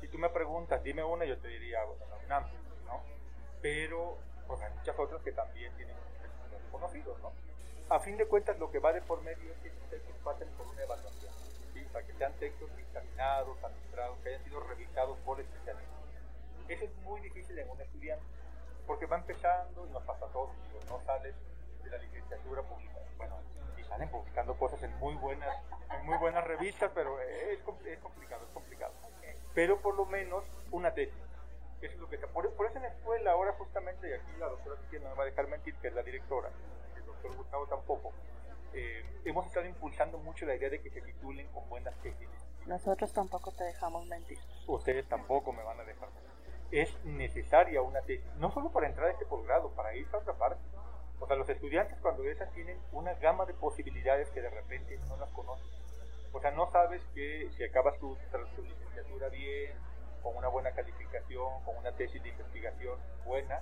[0.00, 2.44] Si tú me preguntas, dime una, yo te diría, bueno, la UNAM,
[2.86, 3.02] ¿no?
[3.62, 5.94] Pero pues hay muchas otras que también tienen
[6.72, 7.32] conocidos, ¿no?
[7.90, 10.48] A fin de cuentas, lo que va de por medio es que estos textos pasen
[10.50, 11.32] por una evaluación,
[11.74, 11.84] ¿sí?
[11.92, 15.98] para que sean textos dictaminados, administrados, que hayan sido revisados por especialistas.
[16.68, 18.24] Eso es muy difícil en un estudiante,
[18.86, 20.52] porque va empezando y nos pasa todo,
[20.88, 21.34] no sales
[21.82, 23.06] de la licenciatura publicada.
[23.18, 23.38] Bueno,
[23.76, 25.56] y salen publicando cosas en muy buenas,
[25.90, 28.92] en muy buenas revistas, pero es, es complicado, es complicado.
[29.52, 31.18] Pero por lo menos una tesis
[31.80, 32.26] eso es lo que está.
[32.28, 35.22] Por, eso en la escuela, ahora justamente, y aquí la doctora Cristina no me va
[35.22, 36.50] a dejar mentir, que es la directora,
[37.20, 38.12] doctor Gustavo tampoco,
[38.72, 42.28] eh, hemos estado impulsando mucho la idea de que se titulen con buenas tesis.
[42.66, 44.38] Nosotros tampoco te dejamos mentir.
[44.66, 46.30] Ustedes tampoco me van a dejar mentir.
[46.70, 50.34] Es necesaria una tesis, no solo para entrar a este posgrado, para ir a otra
[50.34, 50.62] parte.
[51.18, 55.16] O sea, los estudiantes cuando esas tienen una gama de posibilidades que de repente no
[55.16, 55.66] las conocen.
[56.32, 58.16] O sea, no sabes que si acabas tu,
[58.54, 59.72] tu licenciatura bien,
[60.22, 63.60] con una buena calificación, con una tesis de investigación buena,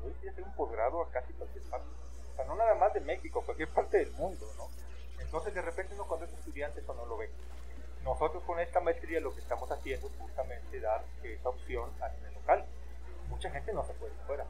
[0.00, 1.99] puedes hacer un posgrado a casi cualquier parte.
[2.44, 4.68] No nada más de México, cualquier parte del mundo, ¿no?
[5.20, 7.30] Entonces, de repente uno cuando es estudiante eso no lo ve.
[8.04, 12.34] Nosotros con esta maestría lo que estamos haciendo es justamente dar esa opción a nivel
[12.34, 12.64] local.
[13.28, 14.44] mucha gente no se puede ir fuera.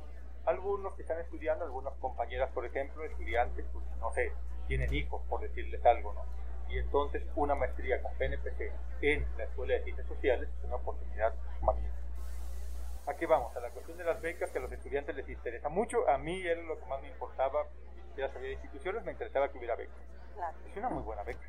[0.46, 4.33] Algunos que están estudiando, algunas compañeras, por ejemplo, estudiantes, pues, no sé,
[4.68, 6.24] tienen hijos, por decirles algo, ¿no?
[6.70, 8.72] Y entonces una maestría con PNPC
[9.03, 11.99] en la Escuela de Ciencias Sociales es una oportunidad magnífica.
[13.06, 13.54] ¿A qué vamos?
[13.56, 16.08] A la cuestión de las becas que a los estudiantes les interesa mucho.
[16.08, 17.66] A mí era lo que más me importaba,
[18.08, 19.96] siquiera sabía de instituciones, me interesaba que hubiera becas.
[20.68, 21.48] Es una muy buena beca.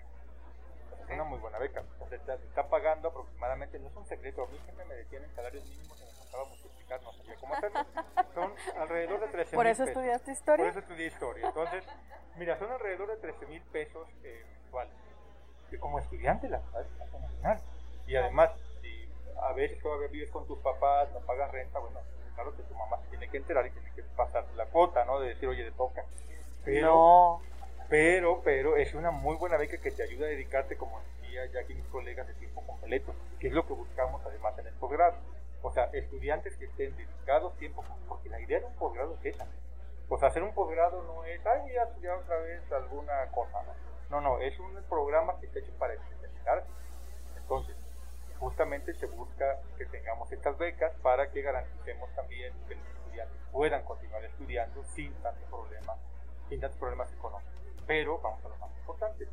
[1.03, 1.83] Es una muy buena beca.
[1.99, 5.23] O sea, te está pagando aproximadamente, no es un secreto, a mí siempre me decían
[5.23, 7.79] en salarios mínimos y me costaba multiplicar, no sabía cómo hacerlo.
[8.33, 9.87] Son alrededor de 13 ¿Por eso pesos.
[9.89, 10.65] estudiaste historia?
[10.65, 11.47] Por eso estudié historia.
[11.47, 11.83] Entonces,
[12.37, 14.93] mira, son alrededor de 13 mil pesos eh, mensuales.
[15.69, 16.85] Que como estudiante, la verdad
[17.55, 17.61] es.
[18.07, 18.51] Y además,
[19.41, 21.99] si a veces todavía vives con tus papás, no pagas renta, bueno,
[22.35, 25.19] claro que tu mamá se tiene que enterar y tiene que pasar la cuota, ¿no?
[25.19, 26.03] De decir, oye, te toca.
[26.63, 27.41] Pero, No.
[27.89, 31.61] pero, pero es una muy buena beca que te ayuda a dedicarte, como decía ya
[31.61, 35.17] aquí mis colegas, de tiempo completo, que es lo que buscamos además en el posgrado.
[35.63, 39.47] O sea, estudiantes que estén dedicados tiempo, porque la idea de un posgrado es esa.
[40.09, 43.61] O sea, hacer un posgrado no es, ay, voy a estudiar otra vez alguna cosa,
[43.63, 43.73] ¿no?
[44.09, 46.67] No, no, es un programa que está hecho para especializarse.
[47.37, 47.75] Entonces,
[48.41, 53.83] justamente se busca que tengamos estas becas para que garanticemos también que los estudiantes puedan
[53.83, 55.99] continuar estudiando sin tantos problemas,
[56.49, 57.53] sin tantos problemas económicos.
[57.85, 59.27] Pero vamos a lo más importante.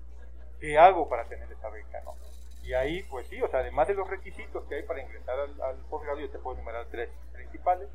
[0.60, 2.02] ¿Qué hago para tener esa beca?
[2.04, 2.14] No?
[2.62, 5.62] Y ahí, pues sí, o sea, además de los requisitos que hay para ingresar al,
[5.62, 7.88] al posgrado, yo te puedo enumerar tres principales.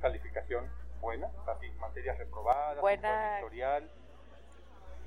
[0.00, 0.68] Calificación
[1.00, 3.10] buena, o sea, sí, materias reprobadas, Buena.
[3.10, 3.90] buen historial.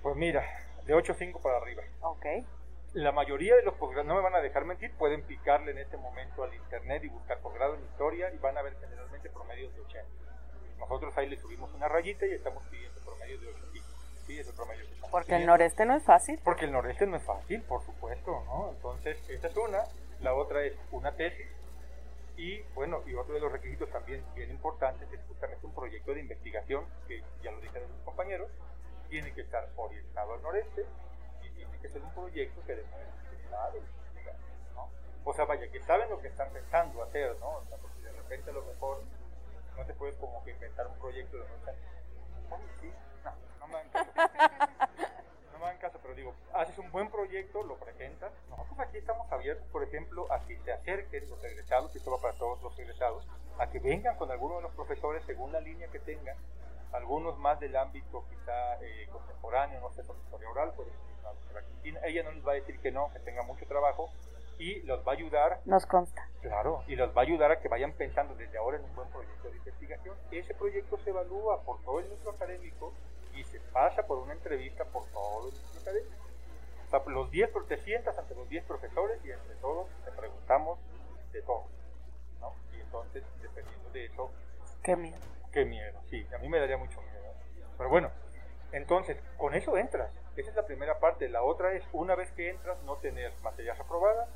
[0.01, 0.45] Pues mira,
[0.85, 1.83] de 8.5 para arriba.
[2.01, 2.25] Ok.
[2.93, 5.97] La mayoría de los posgrados, no me van a dejar mentir, pueden picarle en este
[5.97, 9.81] momento al internet y buscar posgrado en historia y van a ver generalmente promedios de
[9.81, 10.07] 80.
[10.77, 13.87] Nosotros ahí le subimos una rayita y estamos pidiendo promedios de 85.
[14.27, 16.39] Sí, es el promedio que estamos Porque el noreste no es fácil.
[16.43, 18.69] Porque el noreste no es fácil, por supuesto, ¿no?
[18.69, 19.83] Entonces, esa es una.
[20.21, 21.47] La otra es una tesis.
[22.37, 26.19] Y bueno, y otro de los requisitos también bien importantes es justamente un proyecto de
[26.19, 28.51] investigación, que ya lo dijeron mis compañeros,
[29.09, 30.85] tiene que estar orientado al noreste
[31.83, 33.83] que ser un proyecto que demuestre que saben
[34.73, 34.89] ¿no?
[35.25, 37.57] O sea, vaya, que saben lo que están pensando hacer, ¿no?
[37.57, 39.01] O sea, porque de repente a lo mejor
[39.77, 42.93] no te puedes como que inventar un proyecto de noche a- Ay, sí,
[43.25, 44.11] no, no me hagan caso.
[45.53, 48.31] No me hagan caso, pero digo, haces un buen proyecto, lo presentas.
[48.49, 52.19] Nosotros aquí estamos abiertos, por ejemplo, a que se acerquen los egresados, y esto va
[52.21, 53.27] para todos los egresados,
[53.59, 56.35] a que vengan con alguno de los profesores según la línea que tengan,
[56.91, 60.73] algunos más del ámbito quizá eh, contemporáneo, no sé, historia oral,
[61.31, 64.09] pues la Cristina, ella no les va a decir que no, que tenga mucho trabajo,
[64.57, 66.27] y los va a ayudar Nos consta.
[66.41, 69.07] Claro, y los va a ayudar a que vayan pensando desde ahora en un buen
[69.09, 70.15] proyecto de investigación.
[70.31, 72.93] Ese proyecto se evalúa por todo el núcleo académico
[73.33, 76.15] y se pasa por una entrevista por todo el núcleo académico.
[76.85, 80.11] O sea, los 10, pro- te sientas ante los 10 profesores y entre todos te
[80.11, 80.79] preguntamos
[81.31, 81.63] de todo.
[82.41, 82.53] ¿no?
[82.77, 84.31] Y entonces, dependiendo de eso,
[84.83, 85.17] Qué miedo.
[85.53, 87.33] Qué miedo, sí, a mí me daría mucho miedo.
[87.77, 88.11] Pero bueno,
[88.73, 90.11] entonces, con eso entras.
[90.35, 91.29] Esa es la primera parte.
[91.29, 94.27] La otra es, una vez que entras, no tener materias aprobadas,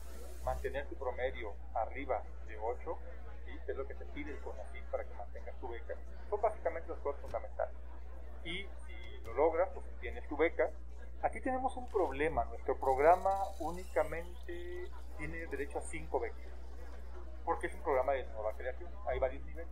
[0.44, 2.98] mantener tu promedio arriba de 8,
[3.46, 3.60] ¿sí?
[3.68, 5.96] es lo que te pide el CONACYT para que mantengas tu beca.
[6.30, 7.76] Son básicamente las cosas fundamentales.
[8.44, 10.70] Y si lo logras, pues tienes tu beca.
[11.24, 12.46] Aquí tenemos un problema.
[12.46, 16.38] Nuestro programa únicamente tiene derecho a 5 becas.
[17.44, 18.92] Porque es un programa de nueva creación.
[19.08, 19.68] Hay varios niveles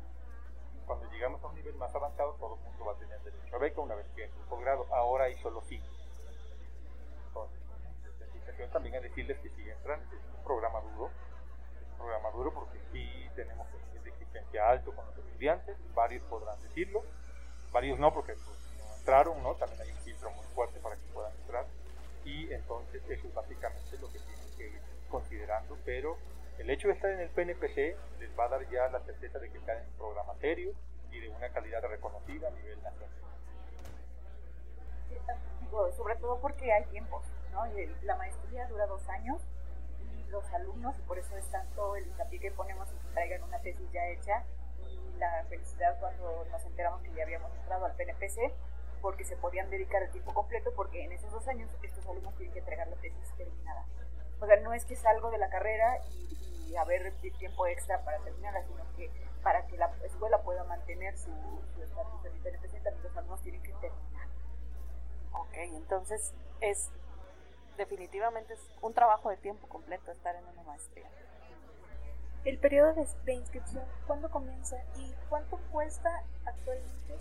[0.86, 3.60] cuando llegamos a un nivel más avanzado, todo el mundo va a tener derecho a
[3.60, 4.86] beca una vez que entre el posgrado.
[4.94, 5.95] Ahora hay solo cinco.
[8.56, 11.12] Invitación también a decirles que si entran, es un programa duro.
[11.76, 15.76] Es un programa duro porque sí tenemos un de exigencia alto con los estudiantes.
[15.94, 17.04] Varios podrán decirlo,
[17.74, 19.56] varios no, porque pues, no entraron, ¿no?
[19.56, 21.66] También hay un filtro muy fuerte para que puedan entrar.
[22.24, 25.78] Y entonces, eso es básicamente lo que tienen que ir considerando.
[25.84, 26.18] Pero
[26.58, 29.50] el hecho de estar en el PNPC les va a dar ya la certeza de
[29.50, 30.72] que están en un programa serio
[31.12, 33.10] y de una calidad reconocida a nivel nacional.
[35.60, 37.66] Digo, sobre todo porque hay tiempos, ¿no?
[38.04, 39.42] La maestría dura dos años
[40.00, 43.44] y los alumnos, y por eso es tanto el hincapié que ponemos en que traigan
[43.44, 44.44] una tesis ya hecha
[44.78, 48.52] y la felicidad cuando nos enteramos que ya habíamos entrado al PNPC
[49.02, 52.54] porque se podían dedicar el tiempo completo porque en esos dos años estos alumnos tienen
[52.54, 53.86] que entregar la tesis terminada.
[54.42, 58.18] O sea, no es que salgo de la carrera y, y el tiempo extra para
[58.20, 59.10] terminarla, sino que
[59.42, 61.32] para que la escuela pueda mantener su
[61.74, 64.28] su estatus el PNPC también los alumnos tienen que terminar.
[65.32, 66.92] Ok, entonces es
[67.78, 71.08] definitivamente es un trabajo de tiempo completo estar en una maestría.
[72.44, 77.18] El periodo de, de inscripción, ¿cuándo comienza y cuánto cuesta actualmente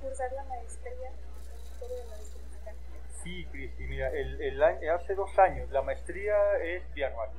[0.00, 2.44] cursar la maestría en la Maestría?
[3.22, 7.30] Sí, Cristi, mira, el, el año- hace dos años la maestría es bianual,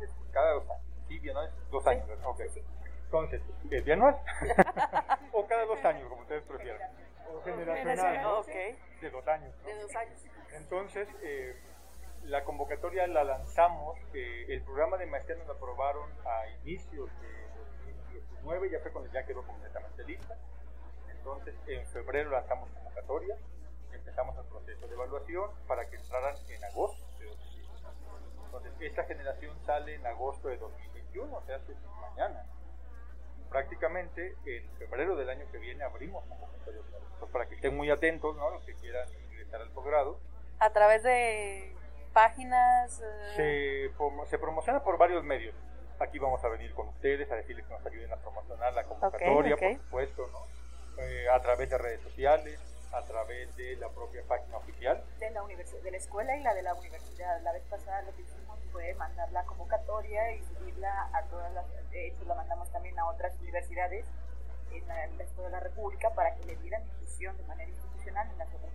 [0.00, 2.26] es cada dos años, sí, bianual es dos años, ¿verdad?
[2.26, 2.40] Ok.
[3.04, 4.16] Entonces, ¿es bianual?
[5.32, 6.80] o cada dos años, como ustedes prefieran.
[7.44, 8.42] Generacional, ¿no?
[9.00, 9.54] De dos años.
[9.62, 9.68] ¿no?
[9.68, 10.24] De dos años.
[10.52, 11.56] Entonces, eh,
[12.24, 17.48] la convocatoria la lanzamos, eh, el programa de maestría nos aprobaron a inicios de
[18.12, 20.36] 2019, ya fue cuando ya quedó completamente lista.
[21.10, 23.36] Entonces, en febrero lanzamos convocatoria,
[23.92, 28.44] empezamos el proceso de evaluación para que entraran en agosto de 2021.
[28.44, 32.44] Entonces, esta generación sale en agosto de 2021, o sea, hace mañana.
[33.50, 36.24] Prácticamente en febrero del año que viene abrimos
[37.32, 38.50] para que estén muy atentos, ¿no?
[38.50, 40.18] Los que quieran ingresar al posgrado.
[40.58, 41.74] A través de
[42.12, 43.00] páginas.
[43.36, 43.90] eh...
[43.96, 45.54] Se, se promociona por varios medios
[46.00, 49.54] aquí vamos a venir con ustedes a decirles que nos ayuden a promocionar la convocatoria,
[49.54, 49.74] okay, okay.
[49.76, 51.02] por supuesto, ¿no?
[51.02, 52.60] Eh, a través de redes sociales,
[52.92, 55.02] a través de la propia página oficial.
[55.18, 57.40] De la, de la escuela y la de la universidad.
[57.42, 58.22] La vez pasada lo que
[58.72, 63.06] fue mandar la convocatoria y subirla a todas las, de hecho la mandamos también a
[63.06, 64.06] otras universidades
[64.72, 68.38] en la, en toda la República para que le dieran difusión de manera institucional en
[68.38, 68.68] las otras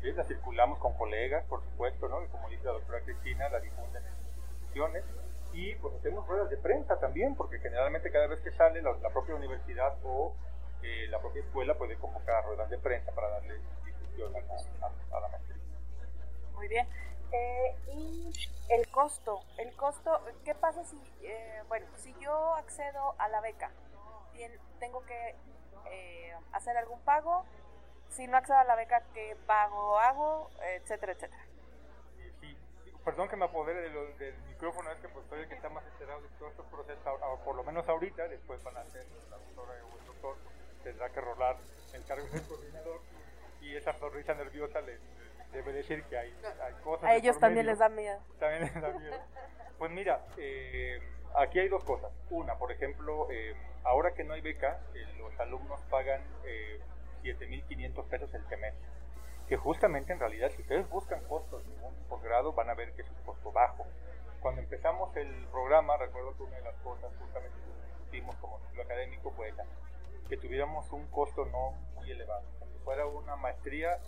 [0.00, 2.22] Así la circulamos con colegas, por supuesto, ¿no?
[2.24, 5.04] Y como dice la doctora Cristina, la difunden en instituciones
[5.52, 9.10] y pues hacemos ruedas de prensa también, porque generalmente cada vez que sale la, la
[9.10, 10.34] propia universidad o
[10.82, 15.16] eh, la propia escuela puede convocar ruedas de prensa para darle difusión a la, a,
[15.16, 15.56] a la maestría.
[16.54, 16.88] Muy bien.
[17.32, 18.32] Eh, y
[18.70, 23.70] el costo, el costo, ¿qué pasa si, eh, bueno, si yo accedo a la beca,
[24.78, 25.36] tengo que
[25.90, 27.44] eh, hacer algún pago?
[28.08, 30.50] Si no accedo a la beca, ¿qué pago hago?
[30.62, 31.44] Etcétera, etcétera
[33.04, 35.68] perdón que me apodere de lo, del micrófono, es que pues soy el que está
[35.68, 39.36] más enterado de todo este proceso, por lo menos ahorita, después van a ser la
[39.36, 40.36] doctora o el doctor,
[40.84, 41.56] tendrá que rolar
[41.94, 43.00] el cargo del coordinador
[43.60, 45.00] y esa sonrisa nerviosa les
[45.52, 47.04] debe decir que hay, hay cosas.
[47.04, 48.18] A ellos también medio, les da miedo.
[48.38, 49.16] También les da miedo.
[49.78, 51.00] Pues mira, eh,
[51.34, 52.12] aquí hay dos cosas.
[52.30, 56.22] Una, por ejemplo, eh, ahora que no hay beca, eh, los alumnos pagan
[57.22, 58.90] 7.500 pesos el semestre
[59.50, 63.02] que justamente en realidad si ustedes buscan costos de un posgrado van a ver que
[63.02, 63.84] es un costo bajo.
[64.40, 68.84] Cuando empezamos el programa, recuerdo que una de las cosas justamente que discutimos como ciclo
[68.84, 69.64] académico fue esa,
[70.28, 73.98] que tuviéramos un costo no muy elevado, que fuera una maestría,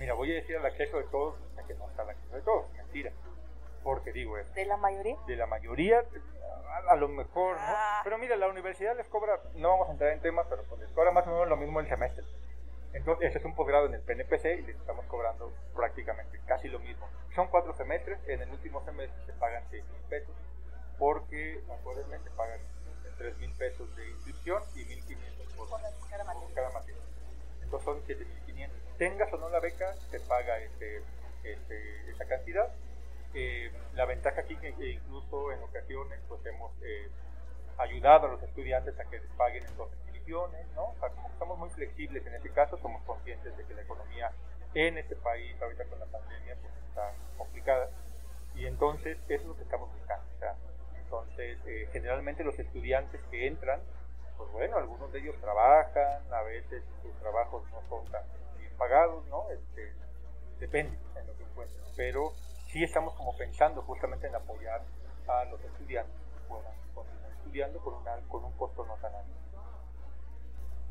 [0.00, 2.42] mira, voy a decir al acceso de todos, ya que no está al acceso de
[2.42, 3.12] todos, mentira,
[3.84, 4.52] porque digo eso.
[4.54, 5.16] ¿De la mayoría?
[5.26, 6.02] De la mayoría,
[6.70, 7.62] a, a lo mejor, ¿no?
[7.62, 8.00] Ah.
[8.02, 10.90] Pero mira, la universidad les cobra, no vamos a entrar en temas, pero pues les
[10.92, 12.24] cobra más o menos lo mismo el semestre.
[12.94, 16.80] Entonces, ese es un posgrado en el PNPC y les estamos cobrando prácticamente casi lo
[16.80, 17.06] mismo.
[17.34, 20.34] Son cuatro semestres, en el último semestre se pagan 6 mil pesos,
[20.98, 22.58] porque acuérdense se pagan
[23.18, 25.80] 3 mil pesos de inscripción y 1.500 por, por
[26.54, 27.02] cada materia.
[27.62, 28.49] Entonces son 7.500.
[29.00, 31.02] Tengas o no la beca, se paga este,
[31.42, 32.68] este, esa cantidad.
[33.32, 37.08] Eh, la ventaja aquí que incluso en ocasiones pues hemos eh,
[37.78, 39.98] ayudado a los estudiantes a que les paguen entonces
[40.30, 40.90] ¿no?
[40.90, 44.30] O sea, como estamos muy flexibles en este caso, somos conscientes de que la economía
[44.74, 47.90] en este país, ahorita con la pandemia, pues está complicada.
[48.54, 50.24] Y entonces, eso es lo que estamos buscando.
[50.36, 50.54] O sea,
[50.96, 53.80] entonces, eh, generalmente los estudiantes que entran,
[54.36, 58.22] pues bueno, algunos de ellos trabajan, a veces sus trabajos no son tan
[58.80, 59.44] pagados, ¿no?
[59.50, 59.92] Este,
[60.58, 61.84] depende en lo que encuentren.
[61.96, 62.32] Pero
[62.72, 64.80] sí estamos como pensando justamente en apoyar
[65.28, 69.40] a los estudiantes que puedan continuar estudiando con, una, con un costo no tan alto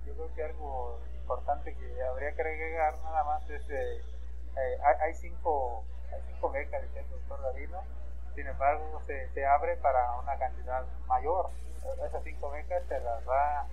[0.05, 5.13] yo creo que algo importante que habría que agregar nada más es eh, eh, hay,
[5.13, 7.83] cinco hay cinco becas dice el doctor Davino
[8.35, 11.49] sin embargo se, se, abre para una cantidad mayor
[12.05, 13.67] esas cinco becas se las va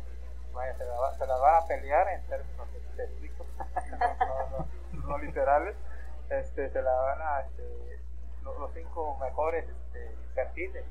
[0.77, 3.47] se, la va, se las va a pelear en términos específicos
[5.07, 5.77] no, literales
[6.31, 8.01] este se la van a este,
[8.42, 10.85] los, cinco mejores este, perfiles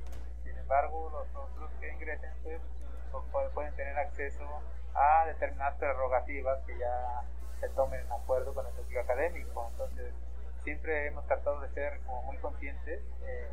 [0.43, 4.45] sin embargo los otros que ingresen pues, pueden tener acceso
[4.93, 7.23] a determinadas prerrogativas que ya
[7.59, 9.67] se tomen en acuerdo con el núcleo académico.
[9.71, 10.13] Entonces,
[10.63, 13.47] siempre hemos tratado de ser como muy conscientes, eh,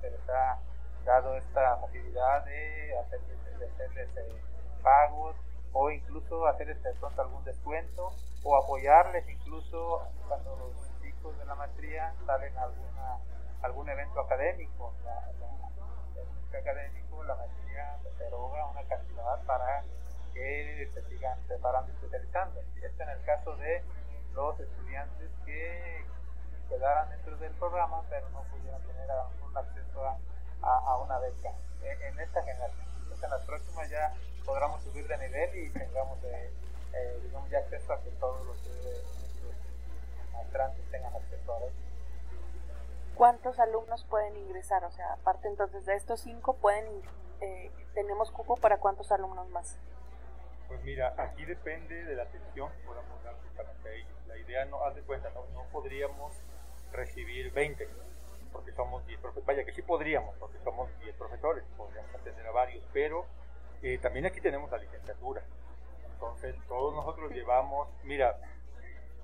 [0.00, 0.58] se les ha
[1.04, 4.42] dado esta facilidad de hacerles, de hacerles eh,
[4.84, 5.34] pagos
[5.72, 8.12] o incluso hacerles de pronto algún descuento
[8.44, 13.18] o apoyarles incluso cuando los chicos de la maestría salen a alguna,
[13.62, 14.94] algún evento académico.
[15.04, 19.82] La, la, el núcleo académico, la maestría se eroga una cantidad para
[20.32, 22.60] que se sigan preparando y especializando.
[22.60, 23.82] Esto en el caso de
[24.34, 26.04] los estudiantes que
[26.68, 29.08] quedaran dentro del programa pero no pudieron tener
[29.42, 30.18] un acceso a,
[30.62, 31.50] a, a una beca
[31.82, 32.84] en, en, esta generación.
[33.22, 34.12] En las próximas ya
[34.44, 36.50] podremos subir de nivel y tengamos eh,
[36.94, 38.56] eh, digamos ya acceso a que todos los
[40.32, 41.84] maestrantes tengan acceso a eso.
[43.14, 44.84] ¿cuántos alumnos pueden ingresar?
[44.84, 46.84] O sea, aparte entonces de estos cinco, pueden
[47.40, 49.78] eh, ¿tenemos cupo para cuántos alumnos más?
[50.68, 54.12] Pues mira, aquí depende de la atención que podamos dar para ellos.
[54.26, 56.34] La idea, no, haz de cuenta, no, no podríamos
[56.92, 57.88] recibir 20,
[58.52, 59.46] porque somos 10 profesores.
[59.46, 63.26] Vaya que sí podríamos, porque somos 10 profesores, podríamos atender a varios, pero
[63.84, 65.42] eh, también aquí tenemos la licenciatura.
[66.12, 68.34] Entonces, todos nosotros llevamos, mira,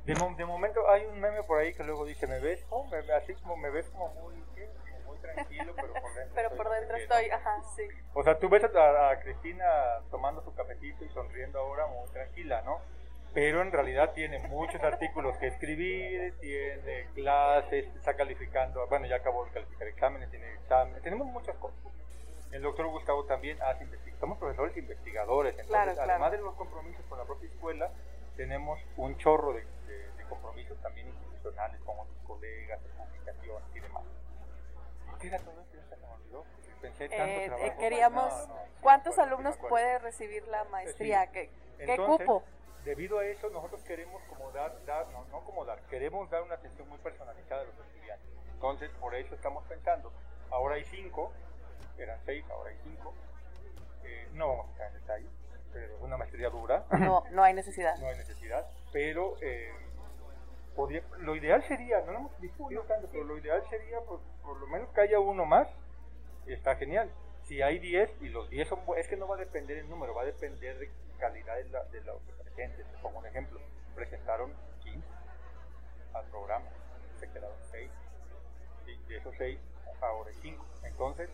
[0.04, 2.64] de, de, momento hay un meme por ahí que luego dice, ¿me ves?
[2.68, 4.34] Oh, me, así como me ves como muy,
[5.06, 7.88] muy tranquilo, pero por dentro pero estoy, por dentro estoy, ajá, sí.
[8.12, 9.64] O sea, tú ves a, a, Cristina
[10.10, 12.80] tomando su cafecito y sonriendo ahora muy tranquila, ¿no?
[13.32, 19.44] Pero en realidad tiene muchos artículos que escribir, tiene clases, está calificando, bueno, ya acabó
[19.44, 21.78] de calificar exámenes, tiene exámenes, tenemos muchas cosas.
[22.52, 26.10] El doctor Gustavo también hace investigación, somos profesores investigadores, entonces claro, claro.
[26.10, 27.90] además de los compromisos con la propia escuela,
[28.36, 33.80] tenemos un chorro de, de, de compromisos también institucionales con otros colegas, de comunicación y
[33.80, 34.02] demás.
[35.08, 35.76] ¿Por qué era todo esto?
[35.76, 36.44] Ya se me olvidó.
[36.80, 37.66] Pensé tanto Eh, trabajo.
[37.68, 39.68] eh, queríamos, No, no, ¿cuántos alumnos sí acuerdo.
[39.68, 41.26] puede recibir la maestría?
[41.26, 41.30] Sí.
[41.32, 42.42] ¿Qué, qué Entonces, cupo?
[42.84, 46.54] Debido a eso, nosotros queremos como dar, dar no, no como dar, queremos dar una
[46.54, 48.26] atención muy personalizada a los estudiantes.
[48.54, 50.10] Entonces, por eso estamos pensando,
[50.50, 51.30] ahora hay cinco,
[52.02, 53.14] eran seis, ahora hay cinco.
[54.04, 55.26] Eh, no vamos a entrar en detalle,
[55.72, 57.96] pero es una maestría dura, No, no hay necesidad.
[57.98, 59.72] no hay necesidad, pero eh,
[60.74, 64.58] podría- lo ideal sería, no lo hemos discutido tanto, pero lo ideal sería por, por
[64.58, 65.68] lo menos que haya uno más,
[66.46, 67.10] y está genial.
[67.44, 70.14] Si hay 10 y los 10 son es que no va a depender el número,
[70.14, 72.86] va a depender de calidad de, la, de los presentes.
[72.86, 73.60] Te pongo un ejemplo,
[73.94, 75.06] presentaron 15
[76.14, 76.66] al programa,
[77.18, 77.90] se quedaron 6.
[79.08, 79.58] De esos 6,
[80.00, 80.64] ahora hay 5.
[80.84, 81.28] Entonces,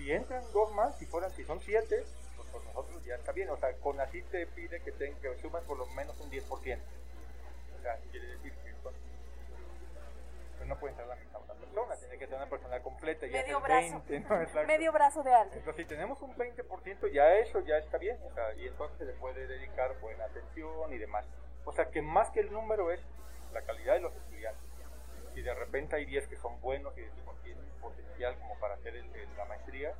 [0.00, 2.04] si entran dos más, si fueran, si son 7,
[2.36, 3.50] pues por nosotros ya está bien.
[3.50, 6.48] O sea, con así te pide que, te, que sumas por lo menos un 10%.
[6.48, 8.94] O sea, quiere decir que son-
[10.56, 13.30] pues no puede entrar la mitad una persona, tiene que tener una persona completa y
[13.30, 14.02] Medio brazo.
[14.08, 14.66] 20, ¿no?
[14.66, 15.58] Medio brazo de alguien.
[15.58, 19.04] Entonces, si tenemos un 20%, ya eso ya está bien, o sea, y entonces se
[19.04, 21.26] le puede dedicar buena atención y demás.
[21.66, 23.00] O sea, que más que el número es
[23.52, 24.69] la calidad de los estudiantes.
[25.34, 28.94] Si de repente hay 10 que son buenos y decimos tienen potencial como para hacer
[28.96, 29.94] el- el- la maestría,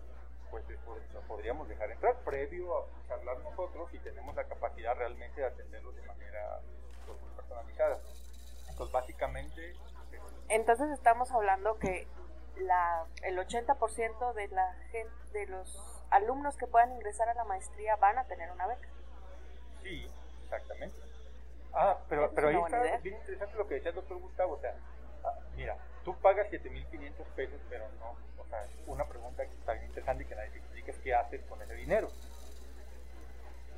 [0.50, 5.40] pues después lo podríamos dejar entrar previo a charlar nosotros y tenemos la capacidad realmente
[5.40, 6.60] de atenderlos de manera
[7.06, 7.98] pues, personalizada.
[8.68, 9.76] Entonces, básicamente, eh,
[10.48, 12.08] Entonces estamos hablando que
[12.56, 17.94] la, el 80% de la gente, de los alumnos que puedan ingresar a la maestría
[17.96, 18.88] van a tener una beca.
[19.82, 20.10] Sí,
[20.44, 20.96] exactamente.
[21.72, 22.98] Ah, pero, pero ahí está idea.
[22.98, 24.54] bien interesante lo que decía el doctor Gustavo.
[24.54, 24.74] O sea,
[25.56, 28.16] mira, tú pagas 7.500 pesos, pero no.
[28.42, 31.14] O sea, una pregunta que está bien interesante y que nadie te explica es qué
[31.14, 32.08] haces con ese dinero.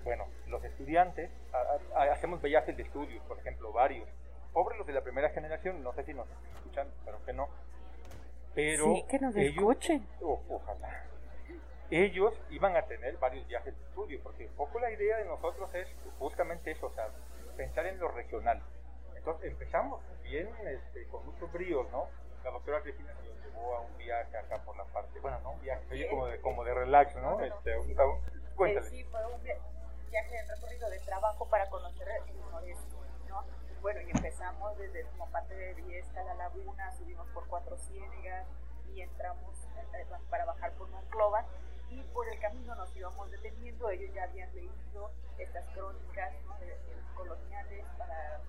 [0.04, 1.30] Bueno, los estudiantes,
[1.94, 4.08] hacemos viajes de estudios, por ejemplo, varios.
[4.52, 7.48] Pobres los de la primera generación, no sé si nos están escuchando, pero que no.
[8.54, 10.06] Pero sí, que nos ellos- escuchen.
[10.20, 11.04] o- ojalá.
[11.90, 15.72] Ellos iban a tener varios viajes de estudio, porque un poco la idea de nosotros
[15.74, 15.86] es
[16.18, 17.08] justamente eso, o sea,
[17.56, 18.60] pensar en lo regional.
[19.22, 22.08] Entonces empezamos bien este, con muchos bríos, ¿no?
[22.42, 25.60] La doctora Cristina nos llevó a un viaje acá por la parte, bueno, no un
[25.60, 27.40] viaje, oye, como de, como de relax, ¿no?
[27.40, 28.90] Este, un, un- cuéntale.
[28.90, 29.52] Sí, fue un vi-
[30.10, 32.96] viaje de recorrido de trabajo para conocer el noreste,
[33.28, 33.44] ¿no?
[33.80, 38.44] Bueno, y empezamos desde como parte de Viesca, la laguna, subimos por Cuatro Ciénegas
[38.92, 39.56] y entramos
[39.94, 41.44] eh, para bajar por Monclova
[41.90, 46.34] y por el camino nos íbamos deteniendo, ellos ya habían leído estas crónicas
[47.14, 48.40] coloniales para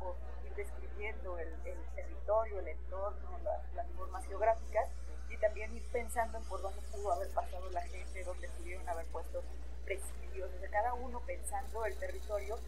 [0.00, 4.88] poco ir describiendo el, el territorio, el entorno, las, las formas geográficas
[5.28, 9.06] y también ir pensando en por dónde pudo haber pasado la gente, dónde pudieron haber
[9.06, 9.42] puesto
[9.84, 12.58] presidios, desde cada uno pensando el territorio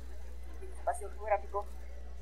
[0.60, 1.66] y el espacio geográfico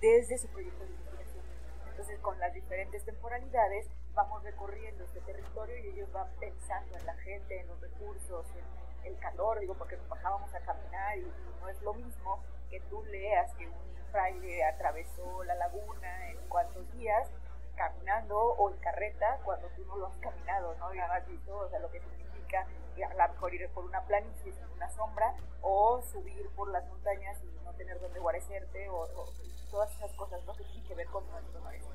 [0.01, 1.45] desde su proyecto de investigación.
[1.91, 7.15] Entonces, con las diferentes temporalidades, vamos recorriendo este territorio y ellos van pensando en la
[7.15, 11.69] gente, en los recursos, en el calor, digo, porque nos bajábamos a caminar y no
[11.69, 13.75] es lo mismo que tú leas que un
[14.13, 17.29] fraile atravesó la laguna en cuántos días
[17.77, 20.95] caminando o en carreta cuando tú no lo has caminado, ¿no?
[20.95, 22.67] Y no has visto, o sea, lo que significa
[23.03, 27.43] a lo mejor ir por una planicie sin una sombra o subir por las montañas
[27.43, 29.33] y no tener donde guarecerte o, o
[29.71, 30.55] todas esas cosas, ¿no?
[30.55, 31.91] Que tienen que ver con nuestro noreste.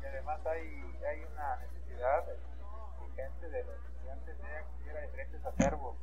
[0.00, 2.24] Y además hay, hay una necesidad
[3.00, 5.96] urgente de los estudiantes de acceder a diferentes acervos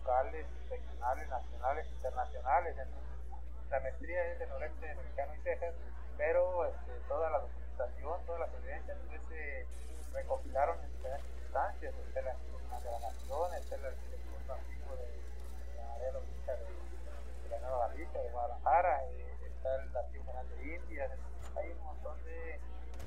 [0.00, 2.76] locales, regionales, nacionales, internacionales.
[2.78, 5.74] Entonces, la maestría es del noreste mexicano y Texas,
[6.16, 9.66] pero este, toda la documentación, todas las evidencias pues, se
[10.12, 15.94] recopilaron en diferentes instancias, está la de la nación, está el arquitecto antiguo de, la
[15.94, 20.74] área logística de, de, la Nueva Galicia, de Guadalajara, eh, está el archivo general de
[20.76, 21.10] Indias,
[21.56, 22.60] hay un montón de,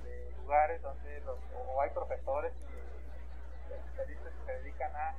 [0.04, 5.16] de lugares donde los, o hay profesores y especialistas que se dedican a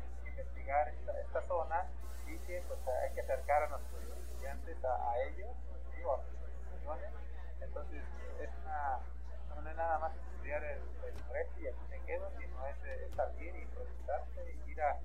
[0.64, 1.86] investigar esta, esta zona
[2.26, 5.50] y que pues hay que acercar a nuestros estudiantes a, ellos,
[6.04, 7.10] o a sus instituciones.
[7.60, 8.02] Entonces
[8.40, 8.98] es una,
[9.60, 13.56] no es nada más estudiar el, el resto y aquí me quedo, sino es, salir
[13.56, 14.98] y presentarse y ir a,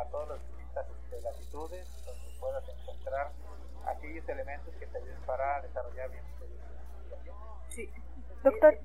[0.00, 3.32] a, todas las distintas este, latitudes donde puedas encontrar
[3.86, 7.36] aquellos elementos que te ayuden para desarrollar bien tu investigación.
[7.68, 7.90] Sí,
[8.42, 8.78] doctor,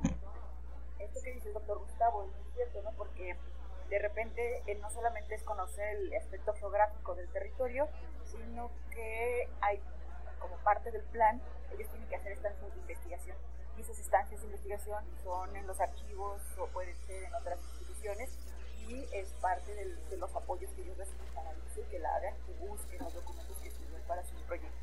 [0.99, 2.91] esto que dice el doctor Gustavo es cierto, ¿no?
[2.91, 3.35] Porque
[3.91, 7.89] de repente no solamente es conocer el aspecto geográfico del territorio,
[8.23, 9.81] sino que hay
[10.39, 11.41] como parte del plan,
[11.73, 13.35] ellos tienen que hacer estancias de investigación.
[13.77, 18.29] Y esas estancias de investigación son en los archivos o pueden ser en otras instituciones
[18.87, 21.51] y es parte de los apoyos que ellos reciben para
[21.89, 24.80] que la hagan, que busquen los documentos que sirven para sus proyectos.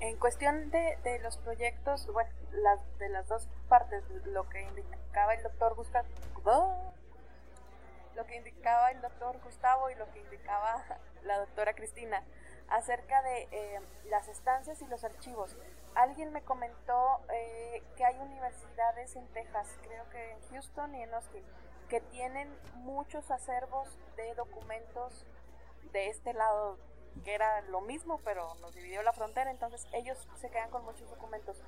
[0.00, 5.34] En cuestión de, de los proyectos, bueno, las, de las dos partes, lo que indicaba
[5.34, 6.06] el doctor Gustavo,
[8.14, 10.84] lo que indicaba el doctor Gustavo y lo que indicaba
[11.22, 12.22] la doctora Cristina
[12.68, 15.56] acerca de eh, las estancias y los archivos.
[15.94, 21.14] Alguien me comentó eh, que hay universidades en Texas, creo que en Houston y en
[21.14, 21.44] Austin,
[21.88, 25.24] que tienen muchos acervos de documentos
[25.92, 26.78] de este lado,
[27.24, 31.08] que era lo mismo, pero nos dividió la frontera, entonces ellos se quedan con muchos
[31.10, 31.60] documentos.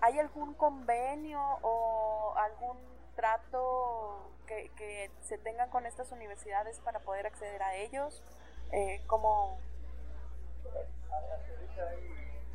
[0.00, 2.78] ¿Hay algún convenio o algún
[3.14, 8.22] trato que, que se tengan con estas universidades para poder acceder a ellos?
[8.72, 9.58] Eh, ¿Cómo,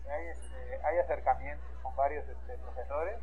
[0.09, 0.27] hay,
[0.83, 3.17] hay acercamientos con varios este, profesores,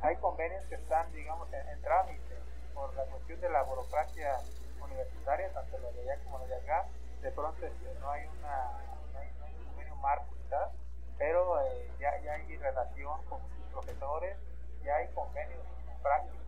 [0.00, 2.36] hay convenios que están, digamos, en, trámite
[2.74, 4.38] por la cuestión de la burocracia
[4.82, 6.86] universitaria, tanto la de allá como la de acá.
[7.22, 8.72] De pronto este, no, hay una,
[9.12, 10.34] no, hay, un convenio marco
[11.18, 14.36] pero eh, ya, ya, hay relación con muchos profesores,
[14.82, 15.64] ya hay convenios
[16.02, 16.40] prácticos,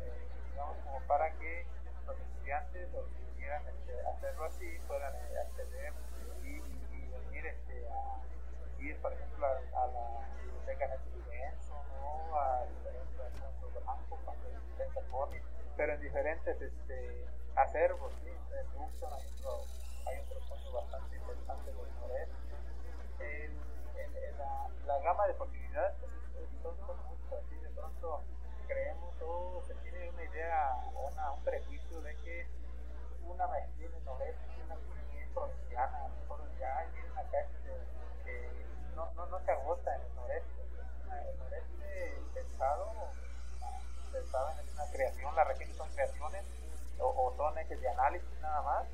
[0.00, 1.64] eh, digamos, como para que
[2.06, 5.92] los estudiantes o si quieran este, hacerlo así puedan eh, acceder
[8.86, 11.54] ir, por ejemplo, a, la biblioteca National
[12.00, 12.38] ¿no?
[12.38, 15.42] a diferentes puntos de banco cuando en California,
[15.76, 18.30] pero en diferentes este, acervos, ¿sí?
[18.30, 19.64] en Tucson hay otro,
[20.06, 22.34] hay otro punto bastante interesante del noreste.
[23.18, 23.52] El,
[23.96, 27.56] el, la, la, gama de posibilidades pues, son, son muchas, ¿sí?
[27.56, 28.22] de pronto
[28.68, 32.46] creemos o se tiene una idea, una, un prejuicio de que
[33.24, 37.56] una maestría en el noreste, una maestría provinciana, a lo mejor ya hay acá este,
[38.96, 40.62] no, no, no se agota en el noreste.
[41.28, 42.92] El noreste pensado,
[44.10, 46.44] pensado en una creación, las regiones son creaciones
[46.98, 48.86] o, son ejes de análisis nada más,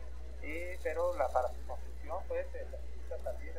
[0.42, 3.54] y, pero la, para su construcción pues se necesita salir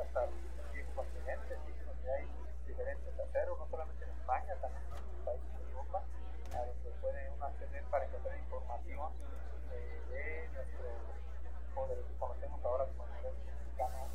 [0.00, 2.28] hasta los continentes, donde hay
[2.68, 6.02] diferentes aceros, no solamente en España, también en otros países de Europa,
[6.54, 9.12] a donde puede uno acceder para encontrar información
[9.72, 10.86] eh, de nuestro,
[11.74, 14.14] o de lo que conocemos ahora como el noreste mexicano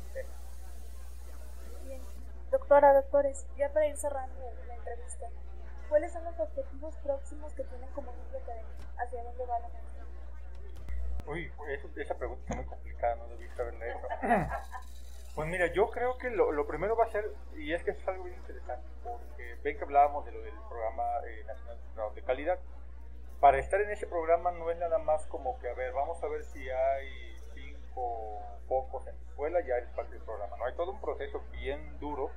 [2.70, 5.26] Doctora, doctores, ya para ir cerrando la entrevista,
[5.88, 8.84] ¿cuáles son los objetivos próximos que tienen como núcleo académico?
[8.96, 10.04] ¿Hacia dónde va la maestría?
[11.26, 11.52] Uy,
[11.96, 14.08] esa pregunta está muy complicada, no debí saberla eso.
[15.34, 18.06] pues mira, yo creo que lo, lo, primero va a ser, y es que es
[18.06, 22.60] algo bien interesante, porque ven que hablábamos de lo del programa eh, nacional de calidad.
[23.40, 26.28] Para estar en ese programa no es nada más como que, a ver, vamos a
[26.28, 30.56] ver si hay cinco pocos en la escuela, ya es parte del programa.
[30.56, 32.30] No hay todo un proceso bien duro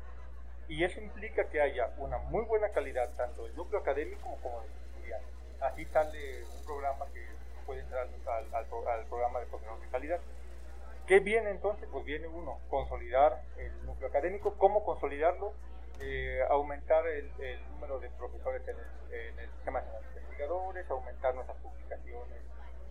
[0.68, 4.72] y eso implica que haya una muy buena calidad tanto del núcleo académico como del
[4.72, 5.28] estudiante.
[5.61, 7.26] Así sale un programa que
[7.66, 10.20] puede entrar al, al, programa de profesor de calidad.
[11.07, 11.88] ¿Qué viene entonces?
[11.91, 14.55] Pues viene uno, consolidar el núcleo académico.
[14.57, 15.53] ¿Cómo consolidarlo?
[15.99, 17.30] Eh, aumentar el,
[17.72, 18.78] número de profesores en
[19.39, 22.39] el, sistema de investigadores, aumentar nuestras publicaciones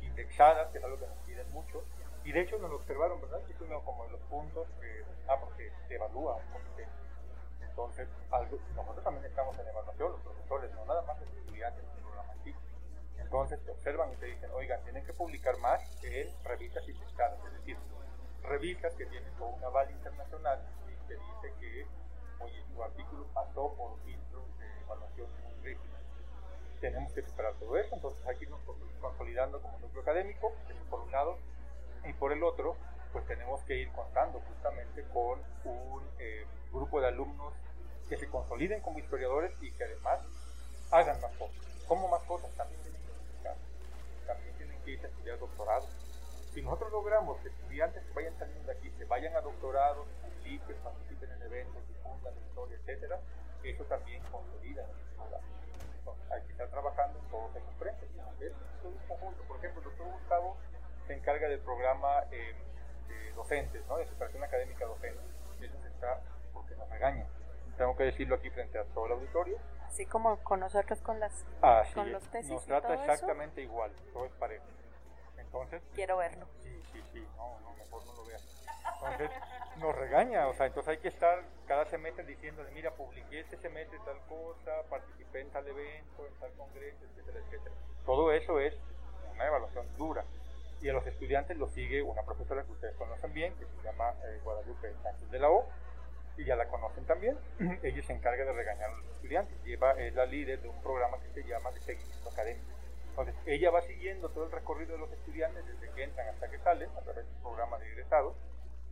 [0.03, 1.83] indexadas, que es algo que nos piden mucho.
[2.25, 3.41] Y de hecho nos lo observaron, ¿verdad?
[3.47, 6.39] Que es uno como de los puntos que, ah, porque se evalúa
[7.73, 8.07] entonces,
[8.77, 12.55] nosotros también estamos en evaluación, los profesores, no nada más los estudiantes del programa aquí.
[13.17, 17.53] Entonces te observan y te dicen, oigan, tienen que publicar más en revistas indexadas, es
[17.55, 17.79] decir,
[18.43, 21.87] revistas que tienen una aval internacional y que dice que,
[22.41, 25.29] oye, tu artículo pasó por filtros de evaluación
[25.63, 25.97] rígidos.
[26.79, 28.61] Tenemos que superar todo eso, entonces aquí nos
[29.01, 30.53] consolidando como núcleo académico,
[30.91, 31.39] por un lado,
[32.05, 32.77] y por el otro,
[33.15, 37.53] pues tenemos que ir contando justamente con un eh, grupo de alumnos
[38.09, 40.21] que se consoliden como historiadores y que además
[40.91, 41.57] hagan más cosas.
[41.87, 42.51] ¿Cómo más cosas?
[42.57, 43.57] También tienen que estudiar,
[44.27, 45.87] también tienen que ir a estudiar doctorado.
[46.53, 50.77] Si nosotros logramos que estudiantes que vayan saliendo de aquí se vayan a doctorados, publiquen,
[50.83, 53.21] participen en eventos, difundan historia, etcétera,
[53.63, 54.83] eso también consolida
[55.31, 55.41] la
[55.99, 58.09] Entonces, hay que estar trabajando en todos esos frentes.
[58.41, 58.53] Es
[58.85, 59.43] un conjunto.
[59.45, 60.57] Por ejemplo, el doctor Gustavo
[61.09, 62.55] encarga del programa eh,
[63.09, 63.99] de docentes, ¿no?
[63.99, 65.21] de superación académica docente.
[65.61, 66.21] Eso se está
[66.73, 67.27] porque nos regaña.
[67.77, 69.59] Tengo que decirlo aquí frente a todo el auditorio.
[69.87, 71.45] Así como con nosotros con las
[71.95, 73.13] con los tesis Nos trata todo eso.
[73.13, 74.65] exactamente igual, todo es parejo.
[75.39, 76.47] Entonces, Quiero verlo.
[76.63, 78.67] Sí, sí, sí, no, no, mejor no lo veas.
[79.03, 79.31] Entonces,
[79.79, 83.99] nos regaña, o sea, entonces hay que estar cada semestre diciéndole, mira, publiqué este semestre
[84.05, 87.75] tal cosa, participé en tal evento, en tal congreso, etcétera, etcétera.
[88.07, 88.75] Todo eso es
[89.35, 90.25] una evaluación dura.
[90.81, 94.15] Y a los estudiantes lo sigue una profesora que ustedes conocen bien, que se llama
[94.25, 95.67] eh, Guadalupe Sánchez de la O,
[96.37, 97.37] y ya la conocen también.
[97.83, 101.19] Ella se encarga de regañar a los estudiantes, lleva, es la líder de un programa
[101.21, 102.73] que se llama de seguimiento académico.
[103.11, 106.59] Entonces, ella va siguiendo todo el recorrido de los estudiantes desde que entran hasta que
[106.61, 108.35] salen a través del programa de egresados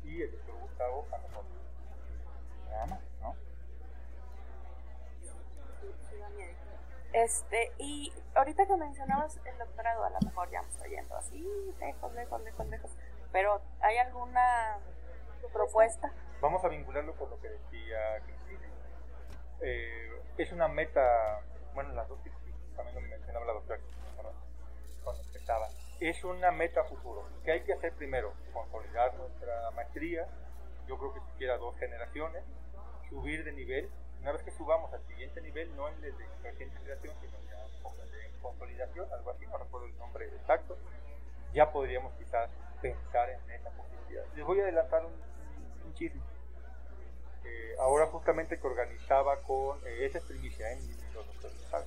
[0.04, 1.46] y el doctor Gustavo a nosotros.
[2.68, 3.34] Nada más, ¿no?
[7.14, 11.74] Este, y ahorita que mencionabas el doctorado, a lo mejor ya me estoy yendo así,
[11.80, 12.90] lejos, lejos, lejos, lejos.
[13.32, 14.78] Pero, ¿hay alguna
[15.48, 16.12] propuesta?
[16.40, 18.68] Vamos a vincularlo con lo que decía Cristina.
[19.60, 21.40] Eh, es una meta,
[21.74, 22.18] bueno, las dos
[22.76, 23.80] también lo mencionaba la doctora
[25.04, 25.68] cuando empezaba.
[26.00, 27.26] Es una meta futuro.
[27.44, 28.32] ¿Qué hay que hacer primero?
[28.52, 30.26] Consolidar nuestra maestría,
[30.86, 32.42] yo creo que siquiera dos generaciones,
[33.08, 33.90] subir de nivel.
[34.20, 37.60] Una vez que subamos al siguiente nivel, no en el de recién generación, sino ya
[38.24, 40.76] en consolidación, algo así, no recuerdo el nombre exacto,
[41.52, 44.24] ya podríamos quizás pensar en esa posibilidad.
[44.34, 45.12] Les voy a adelantar un,
[45.94, 46.20] chisme.
[47.44, 50.78] Eh, ahora justamente que organizaba con, eh, esa es primicia, ¿eh?
[51.14, 51.26] Los
[51.70, 51.86] saben.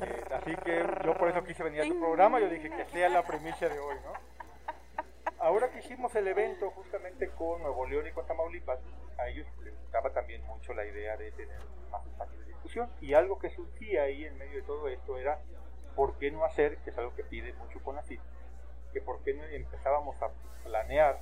[0.00, 3.08] Eh, así que yo por eso quise venir a tu programa, yo dije que sea
[3.08, 4.12] la primicia de hoy, ¿no?
[5.38, 8.80] Ahora que hicimos el evento justamente con Nuevo León y con Tamaulipas,
[9.18, 11.58] a ellos les gustaba también mucho la idea de tener
[11.90, 15.38] más espacios de discusión y algo que surgía ahí en medio de todo esto era
[15.94, 18.20] ¿por qué no hacer, que es algo que pide mucho con CIT,
[18.92, 20.28] que por qué no empezábamos a
[20.64, 21.20] planear,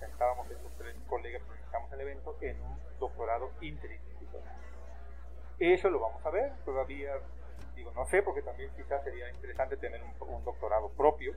[0.00, 0.06] ¿no?
[0.06, 4.56] pensábamos estos tres colegas que organizamos el evento, en un doctorado interinstitucional.
[5.58, 7.14] Eso lo vamos a ver, todavía
[7.74, 11.34] digo, no sé, porque también quizás sería interesante tener un, un doctorado propio,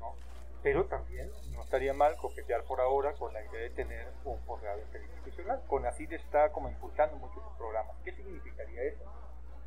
[0.00, 0.14] ¿no?
[0.62, 4.80] pero también no estaría mal coquetear por ahora con la idea de tener un posgrado
[4.80, 5.62] interinstitucional.
[5.68, 7.96] CONACYT está como impulsando muchos programas.
[8.04, 9.04] ¿Qué significaría eso?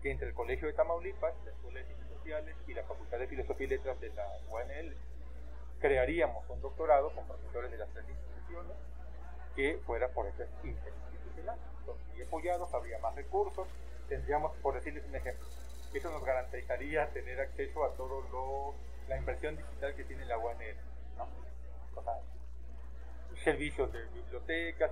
[0.02, 3.28] Que entre el Colegio de Tamaulipas, la Escuela de Ciencias Sociales y la Facultad de
[3.28, 4.96] Filosofía y Letras de la UNL
[5.82, 8.78] crearíamos un doctorado con profesores de las tres instituciones
[9.56, 11.58] que fuera por eso interinstitucional.
[11.80, 13.68] Entonces, y apoyados, habría más recursos,
[14.08, 15.46] tendríamos, por decirles un ejemplo,
[15.94, 18.76] eso nos garantizaría tener acceso a todo lo
[19.10, 20.78] la inversión digital que tiene la UNL,
[21.18, 21.28] ¿no?
[21.96, 22.14] O sea,
[23.44, 24.92] servicios de bibliotecas,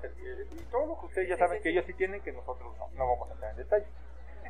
[0.51, 3.07] y todo lo que ustedes ya saben que ellos sí tienen, que nosotros no, no
[3.07, 3.85] vamos a entrar en detalle.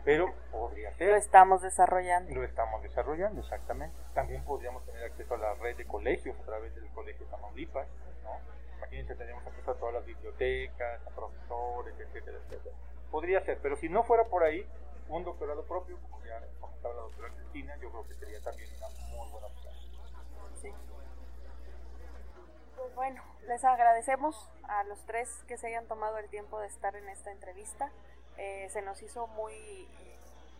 [0.05, 2.33] Pero podría Lo ser, estamos desarrollando.
[2.33, 3.95] lo estamos desarrollando, exactamente.
[4.13, 7.87] También podríamos tener acceso a la red de colegios a través del Colegio Tamaulipas,
[8.23, 8.31] ¿no?
[8.77, 12.75] Imagínense, tenemos acceso a todas las bibliotecas, a profesores, etcétera, etcétera.
[13.11, 14.65] Podría ser, pero si no fuera por ahí,
[15.09, 18.87] un doctorado propio, como ya comentaba la doctora Cristina, yo creo que sería también una
[19.17, 19.73] muy buena opción.
[20.61, 20.73] Sí.
[22.77, 26.95] Pues bueno, les agradecemos a los tres que se hayan tomado el tiempo de estar
[26.95, 27.91] en esta entrevista.
[28.41, 29.85] Eh, se nos hizo muy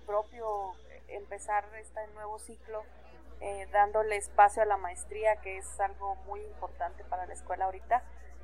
[0.06, 0.76] propio
[1.08, 2.84] empezar este nuevo ciclo
[3.42, 8.04] eh, dándole espacio a la maestría, que es algo muy importante para la escuela ahorita.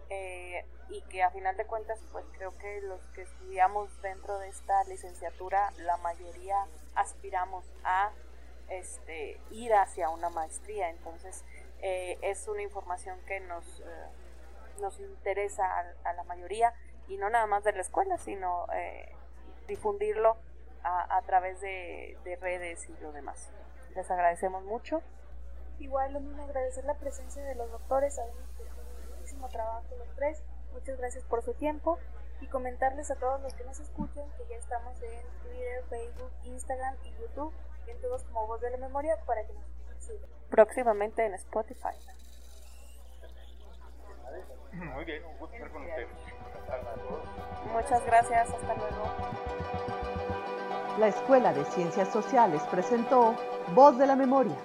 [0.10, 4.50] eh, y que a final de cuentas, pues creo que los que estudiamos dentro de
[4.50, 8.12] esta licenciatura, la mayoría aspiramos a
[8.70, 10.90] este, ir hacia una maestría.
[10.90, 11.44] Entonces,
[11.82, 13.66] eh, es una información que nos,
[14.80, 16.72] nos interesa a, a la mayoría
[17.08, 18.68] y no nada más de la escuela, sino
[19.68, 20.38] difundirlo
[20.84, 23.50] a, a través de, de redes y lo demás.
[23.96, 25.02] Les agradecemos mucho.
[25.80, 30.16] Igual lo mismo agradecer la presencia de los doctores, sabemos que tienen muchísimo trabajo los
[30.16, 30.42] tres.
[30.72, 32.00] Muchas gracias por su tiempo
[32.42, 36.96] y comentarles a todos los que nos escuchan que ya estamos en Twitter, Facebook, Instagram
[37.04, 37.54] y YouTube,
[37.88, 40.30] en todos como Voz de la Memoria para que nos sigan.
[40.50, 41.96] Próximamente en Spotify.
[44.76, 46.10] Muy bien, un gusto estar con ustedes.
[47.72, 49.12] Muchas gracias, hasta luego.
[51.00, 53.36] La Escuela de Ciencias Sociales presentó
[53.74, 54.56] Voz de la Memoria,